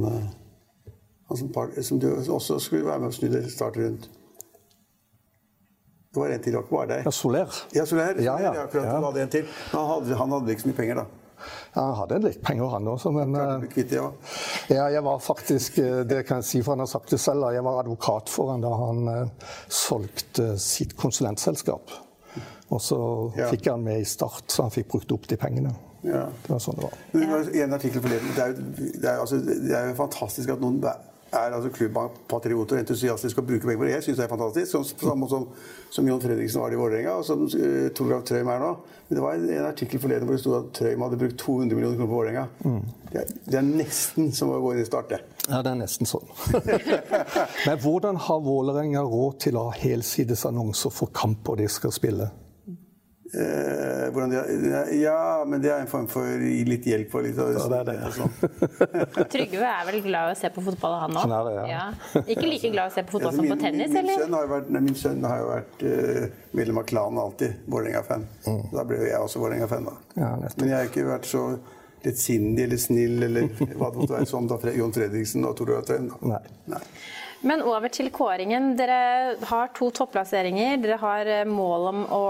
eh, 1.30 1.36
som, 1.36 1.48
part, 1.52 1.78
som, 1.84 2.00
du 2.00 2.10
også 2.12 2.58
skulle 2.58 2.86
være 2.86 3.00
med 3.02 3.12
og 3.12 3.16
snu 3.16 3.28
det 3.32 3.44
start 3.52 3.76
rundt. 3.80 4.08
Det 6.14 6.22
var 6.22 6.30
en 6.30 6.42
til, 6.42 6.54
ikke 6.54 6.70
bare 6.70 6.88
deg? 6.92 7.04
Ja, 7.08 7.10
Soler. 7.10 7.60
Ja, 7.74 7.84
Soler. 7.84 8.22
Ja, 8.22 8.38
ja. 8.38 8.54
Akkurat, 8.62 8.86
ja. 8.86 8.98
hadde 9.02 9.22
en 9.22 9.30
til. 9.34 9.46
Han 9.72 9.86
hadde, 9.90 10.16
han 10.16 10.34
hadde 10.36 10.54
ikke 10.54 10.62
så 10.62 10.70
mye 10.70 10.78
penger, 10.78 11.00
da. 11.02 11.06
Ja, 11.74 11.82
han 11.82 11.96
hadde 11.98 12.20
litt 12.22 12.42
penger, 12.42 12.70
han 12.70 12.88
også, 12.88 13.10
men 13.12 13.34
kvitt 13.72 13.92
ja. 13.92 14.04
ja, 14.70 14.84
jeg 14.94 15.02
var 15.04 15.18
faktisk 15.20 15.80
eh, 15.82 15.98
Det 16.08 16.22
kan 16.28 16.40
jeg 16.40 16.48
si, 16.48 16.60
for 16.62 16.76
han 16.76 16.84
har 16.84 16.90
sagt 16.90 17.10
det 17.10 17.18
selv. 17.20 17.48
Jeg 17.52 17.64
var 17.66 17.82
advokat 17.82 18.30
for 18.32 18.52
han 18.54 18.62
da 18.64 18.70
han 18.78 19.08
uh, 19.10 19.50
solgte 19.68 20.54
sitt 20.62 20.94
konsulentselskap. 21.00 21.96
Og 22.72 22.80
så 22.82 22.98
ja. 23.36 23.50
fikk 23.50 23.68
han 23.72 23.82
med 23.84 24.00
i 24.02 24.06
Start, 24.08 24.46
så 24.50 24.68
han 24.68 24.72
fikk 24.74 24.88
brukt 24.94 25.12
opp 25.14 25.26
de 25.30 25.38
pengene. 25.40 25.74
Ja. 26.04 26.26
Det 26.44 26.52
var 26.52 26.62
sånn 26.62 26.78
det 26.78 26.86
var. 26.86 26.96
Men, 27.16 27.50
en 27.64 27.76
artikkel 27.76 28.04
forleden. 28.04 28.32
Det 28.36 28.44
er, 28.44 28.54
jo, 28.54 28.78
det, 28.78 29.08
er, 29.08 29.18
altså, 29.18 29.40
det 29.44 29.76
er 29.76 29.90
jo 29.90 29.98
fantastisk 29.98 30.54
at 30.54 30.62
noen 30.62 30.80
er 31.38 31.54
altså 31.56 31.70
klubbpatrioter 31.74 32.76
og 32.76 32.82
entusiastiske 32.82 33.40
og 33.40 33.46
bruker 33.48 33.68
penger 33.68 33.80
på 33.80 33.86
det. 33.88 33.94
Jeg 33.94 34.06
syns 34.06 34.20
det 34.20 34.24
er 34.24 34.32
fantastisk. 34.32 34.70
Som, 34.70 34.84
samme 34.84 35.28
som, 35.30 35.46
som 35.92 36.08
Jon 36.08 36.22
Fredriksen 36.22 36.62
var 36.62 36.72
det 36.72 36.78
i 36.78 36.80
Vålerenga, 36.80 37.16
og 37.20 37.24
som 37.28 37.44
uh, 37.46 37.88
Torgrav 37.96 38.24
Trøim 38.28 38.50
er 38.52 38.62
nå. 38.62 38.70
Men 39.08 39.18
det 39.18 39.24
var 39.24 39.38
en, 39.38 39.48
en 39.56 39.68
artikkel 39.68 40.02
forleden 40.02 40.28
hvor 40.28 40.38
det 40.38 40.44
sto 40.44 40.54
at 40.58 40.70
Trøim 40.78 41.04
hadde 41.06 41.20
brukt 41.20 41.38
200 41.42 41.78
millioner 41.78 41.98
kroner 41.98 42.12
på 42.12 42.20
Vålerenga. 42.20 42.46
Mm. 42.64 42.80
Det, 43.10 43.26
det, 43.46 43.58
er 43.60 43.66
nesten 43.66 44.32
som 44.36 44.52
å 44.54 44.60
gå 44.62 44.74
inn 44.74 44.84
i 44.84 44.86
Start, 44.88 45.12
det. 45.12 45.20
Ja, 45.48 45.60
det 45.64 45.74
er 45.74 45.80
nesten 45.82 46.08
sånn. 46.08 46.30
Men 47.66 47.82
hvordan 47.82 48.22
har 48.28 48.46
Vålerenga 48.46 49.04
råd 49.04 49.42
til 49.48 49.60
å 49.60 49.68
ha 49.68 49.76
helsides 49.76 50.46
annonser 50.48 50.94
for 50.94 51.12
kamper 51.14 51.60
de 51.60 51.68
skal 51.70 51.92
spille? 51.94 52.30
Eh, 53.34 54.28
de, 54.30 54.96
ja, 55.00 55.44
men 55.46 55.62
det 55.62 55.70
er 55.72 55.82
en 55.82 55.90
form 55.90 56.06
for 56.10 56.44
litt 56.68 56.86
hjelp 56.86 57.10
for 57.10 57.26
litt 57.26 57.38
ja, 57.38 57.66
det 57.70 57.80
er 57.80 57.88
det. 57.88 58.12
Sånn. 58.14 58.34
Trygve 59.34 59.66
er 59.70 59.88
vel 59.88 60.00
glad 60.04 60.30
i 60.30 60.36
å 60.36 60.38
se 60.38 60.50
på 60.54 60.64
fotball, 60.68 60.96
han 61.02 61.18
òg? 61.18 61.50
Ja. 61.56 61.64
ja. 61.72 62.22
Ikke 62.22 62.46
like 62.46 62.70
glad 62.70 62.90
i 62.90 62.92
å 62.92 62.94
se 62.94 63.04
på 63.06 63.16
fotball 63.16 63.32
ja, 63.32 63.40
min, 63.40 63.50
som 63.50 63.58
på 63.58 63.64
tennis, 63.64 63.90
min, 63.90 64.00
eller? 64.02 64.22
Sønn 64.22 64.50
vært, 64.54 64.72
nei, 64.76 64.84
min 64.86 64.98
sønn 65.00 65.26
har 65.26 65.42
jo 65.42 65.48
vært 65.50 65.86
uh, 65.86 66.42
medlem 66.60 66.82
av 66.82 66.88
klanen 66.92 67.22
alltid. 67.24 67.62
Vålerenga-fan. 67.74 68.28
Mm. 68.46 68.60
Da 68.74 68.86
ble 68.88 69.00
jo 69.02 69.08
jeg 69.10 69.28
også 69.28 69.42
Vålerenga-fan, 69.42 69.90
da. 69.90 70.28
men 70.60 70.68
jeg 70.68 70.76
har 70.76 70.92
ikke 70.92 71.08
vært 71.10 71.30
så 71.30 71.48
lettsindig 72.04 72.66
eller 72.68 72.80
snill 72.80 73.22
eller 73.26 73.50
hva 73.78 73.90
det 73.90 73.98
måtte 73.98 74.14
være 74.14 74.28
som 74.28 74.48
da 74.48 74.58
Jon 74.76 74.94
Fredriksen 74.94 75.46
og 75.48 75.56
Tore. 75.58 75.80
Nei. 76.22 76.42
nei. 76.70 76.82
Men 77.44 77.60
over 77.60 77.92
til 77.92 78.08
kåringen. 78.14 78.70
Dere 78.78 79.36
har 79.50 79.72
to 79.76 79.90
topplasseringer. 79.92 80.78
Dere 80.80 80.96
har 81.02 81.28
eh, 81.28 81.48
mål 81.48 81.88
om 81.90 82.04
å 82.16 82.22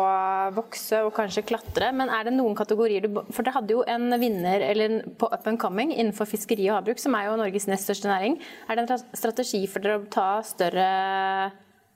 vokse 0.56 1.04
og 1.06 1.12
kanskje 1.14 1.44
klatre. 1.46 1.92
Men 1.94 2.10
er 2.10 2.26
det 2.26 2.34
noen 2.34 2.56
kategorier 2.58 3.06
du 3.06 3.20
For 3.30 3.46
dere 3.46 3.54
hadde 3.60 3.76
jo 3.76 3.84
en 3.86 4.08
vinner 4.18 4.64
eller 4.66 5.00
på 5.18 5.30
up 5.30 5.46
and 5.50 5.60
coming 5.62 5.94
innenfor 5.94 6.26
fiskeri 6.30 6.66
og 6.70 6.80
havbruk, 6.80 7.02
som 7.02 7.14
er 7.14 7.28
jo 7.28 7.38
Norges 7.38 7.68
nest 7.70 7.86
største 7.86 8.10
næring. 8.10 8.40
Er 8.66 8.80
det 8.80 8.88
en 8.88 9.06
strategi 9.14 9.62
for 9.70 9.84
dere 9.84 10.02
å 10.02 10.08
ta 10.10 10.28
større 10.46 10.88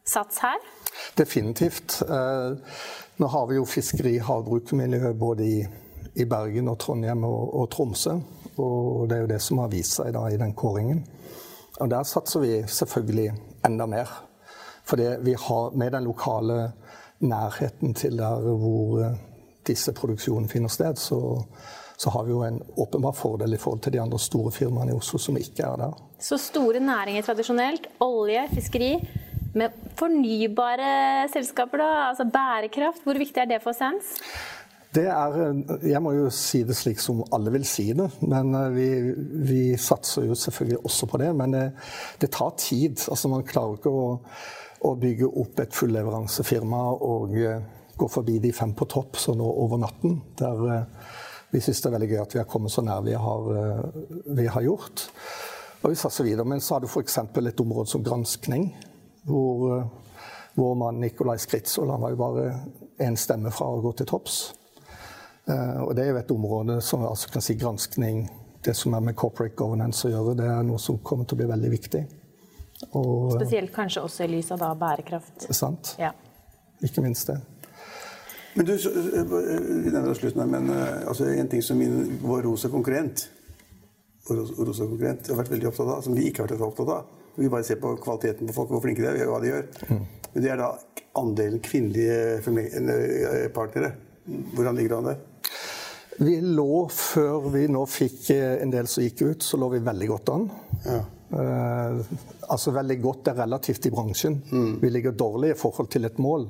sats 0.08 0.38
her? 0.46 0.62
Definitivt. 1.18 1.98
Eh, 2.06 2.78
nå 3.18 3.34
har 3.34 3.50
vi 3.50 3.58
jo 3.58 3.66
fiskeri- 3.66 4.20
og 4.22 4.28
havbruksmiljø 4.30 5.12
både 5.18 5.46
i, 5.46 5.60
i, 6.14 6.24
Bergen 6.24 6.70
og 6.70 6.78
Trondheim 6.78 7.26
og, 7.26 7.54
og 7.62 7.70
Tromsø. 7.74 8.20
Og 8.58 9.08
det 9.10 9.18
er 9.18 9.24
jo 9.26 9.30
det 9.34 9.42
som 9.42 9.58
har 9.62 9.74
vist 9.74 9.98
seg 9.98 10.14
da 10.14 10.28
i 10.30 10.38
den 10.38 10.54
kåringen. 10.54 11.02
Og 11.78 11.90
der 11.90 12.02
satser 12.02 12.42
vi 12.42 12.62
selvfølgelig 12.66 13.32
enda 13.66 13.86
mer. 13.86 14.10
For 14.84 14.96
vi 15.24 15.34
har 15.38 15.76
med 15.76 15.90
den 15.94 16.04
lokale 16.04 16.72
nærheten 17.20 17.94
til 17.94 18.18
der 18.18 18.40
hvor 18.40 19.02
eh, 19.04 19.18
disse 19.66 19.92
produksjonene 19.92 20.48
finner 20.48 20.68
sted, 20.72 20.96
så, 20.96 21.18
så, 21.98 22.10
har 22.10 22.24
vi 22.24 22.32
jo 22.32 22.42
en 22.46 22.60
åpenbar 22.76 23.12
fordel 23.12 23.54
i 23.54 23.60
forhold 23.60 23.80
til 23.84 23.92
de 23.92 24.00
andre 24.00 24.18
store 24.18 24.52
firmaene 24.52 24.94
i 24.94 24.96
Oslo 24.96 25.18
som 25.18 25.36
ikke 25.36 25.62
er 25.62 25.76
der. 25.76 25.96
Så 26.18 26.38
store 26.38 26.80
næringer 26.80 27.22
tradisjonelt, 27.22 27.88
olje, 28.00 28.46
fiskeri, 28.54 28.92
med 29.54 29.74
fornybare 29.98 31.28
selskaper, 31.32 31.78
da? 31.78 31.90
Altså 32.08 32.24
bærekraft, 32.32 33.04
hvor 33.04 33.18
viktig 33.18 33.40
er 33.40 33.50
det 33.50 33.62
for 33.62 33.72
Sands? 33.72 34.14
Det 34.94 35.04
er 35.04 35.34
Jeg 35.84 36.00
må 36.00 36.14
jo 36.16 36.30
si 36.32 36.62
det 36.64 36.76
slik 36.76 37.00
som 37.02 37.20
alle 37.34 37.52
vil 37.52 37.66
si 37.68 37.90
det. 37.96 38.08
Men 38.24 38.54
eh, 38.56 38.70
vi, 38.72 38.88
vi 39.50 39.62
satser 39.76 40.28
jo 40.28 40.36
selvfølgelig 40.38 40.80
også 40.84 41.08
på 41.10 41.20
det. 41.20 41.32
Men 41.36 41.56
det, 41.56 41.64
det 42.20 42.30
tar 42.32 42.54
tid. 42.56 43.02
Altså 43.08 43.28
Man 43.28 43.46
klarer 43.48 43.76
ikke 43.76 43.92
å, 43.92 44.06
å 44.88 44.94
bygge 44.96 45.28
opp 45.28 45.60
et 45.60 45.76
fullleveransefirma 45.76 46.82
og 47.04 47.36
gå 47.98 48.08
forbi 48.08 48.38
de 48.40 48.54
fem 48.54 48.72
på 48.78 48.86
topp 48.88 49.18
sånn 49.20 49.42
over 49.42 49.80
natten. 49.82 50.20
Der 50.38 50.86
vi 51.50 51.60
syns 51.64 51.80
det 51.80 51.88
er 51.88 51.94
veldig 51.96 52.10
gøy 52.10 52.18
at 52.20 52.34
vi 52.36 52.40
har 52.42 52.48
kommet 52.48 52.72
så 52.72 52.82
nær 52.84 53.00
vi 53.06 53.14
har, 53.16 53.46
vi 54.36 54.44
har 54.52 54.64
gjort. 54.66 55.06
Og 55.80 55.90
vi 55.90 55.98
satser 55.98 56.26
videre. 56.26 56.46
Men 56.46 56.60
så 56.60 56.76
har 56.76 56.84
du 56.84 56.88
f.eks. 56.90 57.18
et 57.18 57.62
område 57.64 57.90
som 57.90 58.04
granskning, 58.04 58.68
hvor 59.26 59.88
vår 60.58 60.74
mann 60.74 61.00
Nikolai 61.00 61.38
Skritzold 61.38 61.90
han 61.90 62.02
var 62.02 62.14
jo 62.14 62.20
bare 62.20 62.46
én 63.02 63.16
stemme 63.18 63.52
fra 63.54 63.68
å 63.70 63.82
gå 63.82 63.92
til 63.98 64.08
topps. 64.10 64.38
Eh, 65.48 65.80
og 65.82 65.94
det 65.96 66.04
er 66.04 66.12
jo 66.12 66.20
et 66.20 66.30
område 66.34 66.78
som 66.84 67.04
altså 67.08 67.30
kan 67.32 67.44
si 67.44 67.56
granskning, 67.58 68.26
det 68.64 68.74
som 68.76 68.94
er 68.94 69.04
med 69.04 69.16
corporate 69.16 69.56
governance 69.56 70.04
å 70.08 70.12
gjøre, 70.12 70.36
det 70.40 70.48
er 70.50 70.64
noe 70.66 70.80
som 70.82 70.98
kommer 71.00 71.28
til 71.28 71.38
å 71.38 71.42
bli 71.42 71.50
veldig 71.52 71.70
viktig. 71.72 72.02
Og, 72.92 73.38
Spesielt 73.38 73.72
kanskje 73.74 74.02
også 74.04 74.26
i 74.26 74.32
lys 74.36 74.50
av 74.54 74.60
da 74.62 74.72
bærekraft. 74.78 75.48
Sant. 75.54 75.94
Ja. 75.98 76.12
Ikke 76.84 77.02
minst 77.02 77.30
det. 77.30 77.38
Men 78.54 78.68
du, 78.68 78.74
eh, 78.74 79.34
vi 79.84 79.94
nevner 79.94 80.14
slutten 80.18 80.44
her, 80.44 80.52
men 80.52 80.70
altså, 81.08 81.30
en 81.32 81.50
ting 81.50 81.64
som 81.64 81.80
min, 81.80 82.18
vår 82.22 82.44
rosa 82.50 82.70
konkurrent 82.72 83.28
Rosa 84.28 84.84
konkurrent 84.84 85.28
har 85.30 85.38
vært 85.38 85.52
veldig 85.54 85.68
opptatt 85.70 85.88
av, 85.88 86.02
som 86.04 86.12
de 86.12 86.26
ikke 86.28 86.42
har 86.42 86.50
vært 86.50 86.64
opptatt 86.66 86.90
av. 86.92 87.06
Vi 87.38 87.48
bare 87.48 87.64
ser 87.64 87.78
på 87.80 87.94
kvaliteten 88.02 88.50
på 88.50 88.56
folk, 88.56 88.74
hvor 88.74 88.82
flinke 88.84 89.00
de 89.00 89.08
er, 89.08 89.30
hva 89.30 89.38
de 89.40 89.48
gjør. 89.48 89.62
Mm. 89.88 90.02
Men 90.34 90.44
det 90.44 90.50
er 90.52 90.60
da 90.60 90.66
andelen 91.16 91.62
kvinnelige 91.64 93.48
partnere. 93.56 93.94
Hvordan 94.28 94.76
ligger 94.76 94.92
det 94.92 94.98
an 94.98 95.08
der? 95.08 95.22
Vi 96.18 96.40
lå, 96.42 96.88
før 96.90 97.50
vi 97.54 97.68
nå 97.70 97.84
fikk 97.86 98.32
en 98.34 98.72
del 98.74 98.88
som 98.90 99.04
gikk 99.04 99.22
ut, 99.22 99.44
så 99.46 99.60
lå 99.60 99.68
vi 99.76 99.84
veldig 99.86 100.08
godt 100.10 100.34
an. 100.34 100.48
Ja. 100.86 100.98
Eh, 101.30 101.98
altså 102.48 102.72
veldig 102.72 102.96
godt 103.02 103.28
er 103.28 103.42
relativt 103.42 103.86
i 103.86 103.90
bransjen. 103.92 104.38
Mm. 104.50 104.78
Vi 104.80 104.90
ligger 104.90 105.12
dårlig 105.12 105.52
i 105.52 105.58
forhold 105.58 105.90
til 105.92 106.08
et 106.08 106.18
mål. 106.18 106.48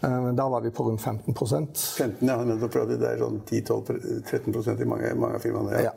Eh, 0.00 0.28
da 0.38 0.46
var 0.48 0.62
vi 0.62 0.70
på 0.70 0.86
rundt 0.86 1.02
15% 1.02 1.82
15, 1.98 2.28
ja. 2.28 2.36
Det 2.44 3.08
er 3.08 3.18
sånn 3.18 3.40
10-12-13% 3.42 4.84
i 4.84 4.88
mange, 4.88 5.12
mange 5.18 5.40
av 5.40 5.42
firmaene. 5.42 5.74
Ja. 5.74 5.90
ja. 5.90 5.94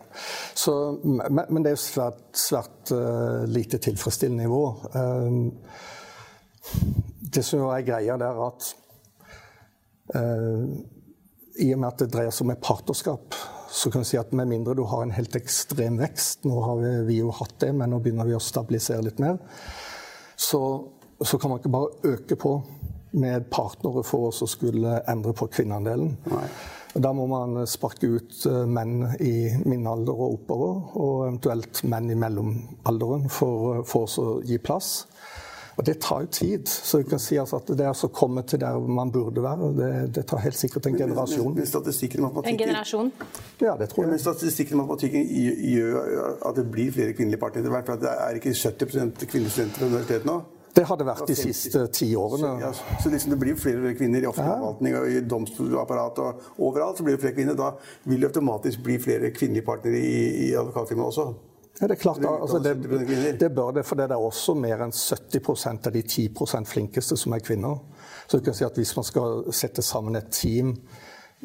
Så, 0.57 0.73
men, 1.03 1.43
men, 1.45 1.61
det 1.61 1.73
er 1.73 1.77
jo 1.77 1.83
svært, 1.85 2.25
svært 2.37 2.93
uh, 2.95 3.45
lite 3.49 3.79
tilfredsstillende 3.83 4.47
nivå. 4.47 4.63
Uh, 4.97 5.53
det 7.37 7.45
som 7.45 7.67
er 7.69 7.85
greia, 7.85 8.17
det 8.17 8.27
er 8.27 8.45
at 8.47 8.71
uh, 10.17 10.96
i 11.63 11.71
og 11.73 11.81
med 11.81 11.89
at 11.89 12.03
det 12.03 12.11
dreier 12.13 12.33
seg 12.33 12.47
om 12.47 12.53
et 12.53 12.63
partnerskap, 12.63 13.37
så 13.71 13.91
kan 13.91 14.03
vi 14.03 14.11
si 14.11 14.19
at 14.19 14.33
med 14.35 14.49
mindre 14.49 14.75
du 14.77 14.83
har 14.87 15.03
en 15.03 15.15
helt 15.15 15.35
ekstrem 15.35 15.97
vekst 15.99 16.45
Nå 16.47 16.61
har 16.63 16.77
vi, 16.79 16.91
vi 17.09 17.17
jo 17.19 17.33
hatt 17.35 17.57
det, 17.63 17.73
men 17.75 17.91
nå 17.91 17.99
begynner 18.03 18.29
vi 18.29 18.37
å 18.37 18.43
stabilisere 18.43 19.03
litt 19.05 19.19
mer. 19.23 19.39
Så, 20.37 20.61
så 21.19 21.39
kan 21.41 21.51
man 21.51 21.59
ikke 21.59 21.73
bare 21.73 22.13
øke 22.13 22.37
på 22.39 22.53
med 23.17 23.49
partnere 23.49 24.03
for 24.05 24.29
oss 24.29 24.43
å 24.45 24.49
skulle 24.49 24.99
endre 25.09 25.33
på 25.35 25.47
kvinneandelen. 25.51 26.13
Da 26.97 27.11
må 27.13 27.27
man 27.29 27.61
sparke 27.69 28.09
ut 28.09 28.39
eh, 28.49 28.63
menn 28.65 29.03
i 29.21 29.49
min 29.69 29.85
alder 29.89 30.17
og 30.17 30.39
oppover, 30.39 30.79
og 30.97 31.13
eventuelt 31.27 31.83
menn 31.89 32.09
i 32.13 32.17
mellomalderen 32.17 33.27
for, 33.33 33.83
for 33.87 34.19
å 34.21 34.27
gi 34.47 34.57
plass. 34.61 35.05
Og 35.77 35.85
det 35.85 35.99
tar 36.01 36.23
jo 36.25 36.27
tid. 36.33 36.67
Så 36.67 36.97
du 36.97 37.09
kan 37.09 37.19
si 37.21 37.37
altså 37.37 37.59
at 37.61 37.69
det 37.77 37.85
å 37.91 38.09
komme 38.09 38.41
til 38.49 38.61
der 38.63 38.79
man 38.81 39.11
burde 39.13 39.43
være, 39.45 39.69
det, 39.77 39.91
det 40.15 40.25
tar 40.29 40.41
helt 40.41 40.57
sikkert 40.57 40.89
en 40.89 40.97
generasjon. 40.97 41.53
Men, 41.53 41.69
statistikken 41.69 42.23
i 42.23 42.25
matematikken... 42.25 42.55
En 42.55 42.61
generasjon? 42.65 43.11
Ja, 43.61 43.75
det 43.77 43.91
tror 43.91 44.07
jeg. 44.07 44.15
Men 44.15 44.21
statistikken 44.23 44.77
i 44.77 44.81
matematikken 44.81 45.27
gjør 45.75 46.37
at 46.49 46.57
det 46.57 46.65
blir 46.73 46.93
flere 46.95 47.13
kvinnelige 47.13 47.41
partier. 47.45 47.69
hvert 47.69 47.89
fall 47.91 48.01
det 48.01 48.13
er 48.13 48.39
ikke 48.39 48.55
70 48.57 48.93
kvinnelige 49.27 49.53
studenter 49.53 49.85
ved 49.85 49.91
universitetet 49.91 50.29
nå. 50.29 50.39
Det 50.77 50.83
har 50.85 50.97
det 50.99 51.05
vært 51.07 51.29
de 51.29 51.35
siste 51.37 51.83
ti 51.93 52.11
årene. 52.17 52.49
Så, 52.57 52.57
ja, 52.61 52.97
så 53.01 53.09
liksom 53.09 53.33
det 53.33 53.39
blir 53.41 53.57
flere 53.57 53.93
kvinner 53.97 54.21
i 54.21 54.29
offentlig 54.29 54.57
forvaltning 54.59 54.97
og 54.99 55.09
i 55.09 55.21
domstolapparat 55.25 56.21
og 56.21 56.43
overalt. 56.57 56.97
så 56.97 57.05
blir 57.05 57.17
det 57.17 57.23
flere 57.23 57.37
kvinner. 57.37 57.57
Da 57.57 57.71
vil 58.05 58.21
det 58.21 58.29
automatisk 58.29 58.83
bli 58.85 58.97
flere 59.01 59.31
kvinnelige 59.33 59.65
partnere 59.65 60.01
i, 60.01 60.19
i 60.47 60.51
advokatfirmaet 60.57 61.13
også. 61.13 61.25
Ja, 61.79 61.87
det 61.87 61.97
er 61.97 62.01
klart, 62.01 62.23
altså, 62.25 62.59
det, 62.59 62.73
det, 63.39 63.49
bør 63.53 63.71
det, 63.71 63.83
for 63.85 63.99
det 63.99 64.07
er 64.09 64.17
også 64.17 64.55
mer 64.57 64.81
enn 64.81 64.93
70% 64.93 65.89
av 65.89 65.93
de 65.93 66.01
10% 66.01 66.65
flinkeste 66.65 67.17
som 67.21 67.35
er 67.37 67.43
kvinner. 67.45 67.77
Så 68.27 68.39
du 68.39 68.47
kan 68.47 68.57
si 68.57 68.65
at 68.65 68.77
Hvis 68.77 68.95
man 68.97 69.05
skal 69.05 69.43
sette 69.53 69.85
sammen 69.85 70.17
et 70.17 70.31
team 70.33 70.73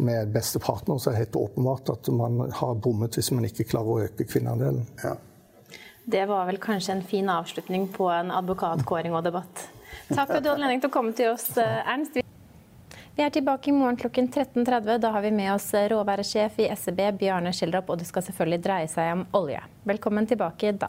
med 0.00 0.32
beste 0.32 0.58
partner, 0.58 0.98
så 0.98 1.10
er 1.10 1.18
det 1.18 1.26
helt 1.26 1.36
åpenbart 1.36 1.92
at 1.92 2.08
man 2.16 2.46
har 2.48 2.74
bommet 2.74 3.18
hvis 3.18 3.30
man 3.36 3.44
ikke 3.44 3.68
klarer 3.74 3.92
å 3.92 4.08
øke 4.08 4.24
kvinneandelen. 4.24 4.88
Ja. 5.04 5.18
Det 6.04 6.24
var 6.26 6.48
vel 6.48 6.58
kanskje 6.58 6.96
en 6.96 7.04
fin 7.06 7.28
avslutning 7.30 7.86
på 7.92 8.08
en 8.10 8.32
advokatkåring 8.34 9.14
og 9.14 9.22
debatt. 9.28 9.68
Takk 10.08 10.26
for 10.26 10.40
at 10.40 10.42
du 10.42 10.48
hadde 10.48 10.56
anledning 10.56 10.82
til 10.82 10.90
å 10.90 10.96
komme 10.96 11.12
til 11.14 11.34
oss, 11.36 11.50
eh, 11.60 11.92
Ernst. 11.92 12.21
Vi 13.14 13.22
er 13.22 13.30
tilbake 13.30 13.68
i 13.68 13.72
morgen 13.76 13.96
klokken 13.96 14.28
13.30. 14.28 14.98
Da 14.98 15.10
har 15.12 15.20
vi 15.20 15.30
med 15.30 15.52
oss 15.52 15.68
råværesjef 15.74 16.58
i 16.64 16.70
SEB, 16.76 17.00
Bjarne 17.20 17.52
Schjelderup, 17.52 17.90
og 17.92 18.00
det 18.00 18.08
skal 18.08 18.24
selvfølgelig 18.24 18.62
dreie 18.64 18.88
seg 18.88 19.12
om 19.18 19.26
olje. 19.36 19.60
Velkommen 19.84 20.28
tilbake 20.30 20.72
da. 20.80 20.88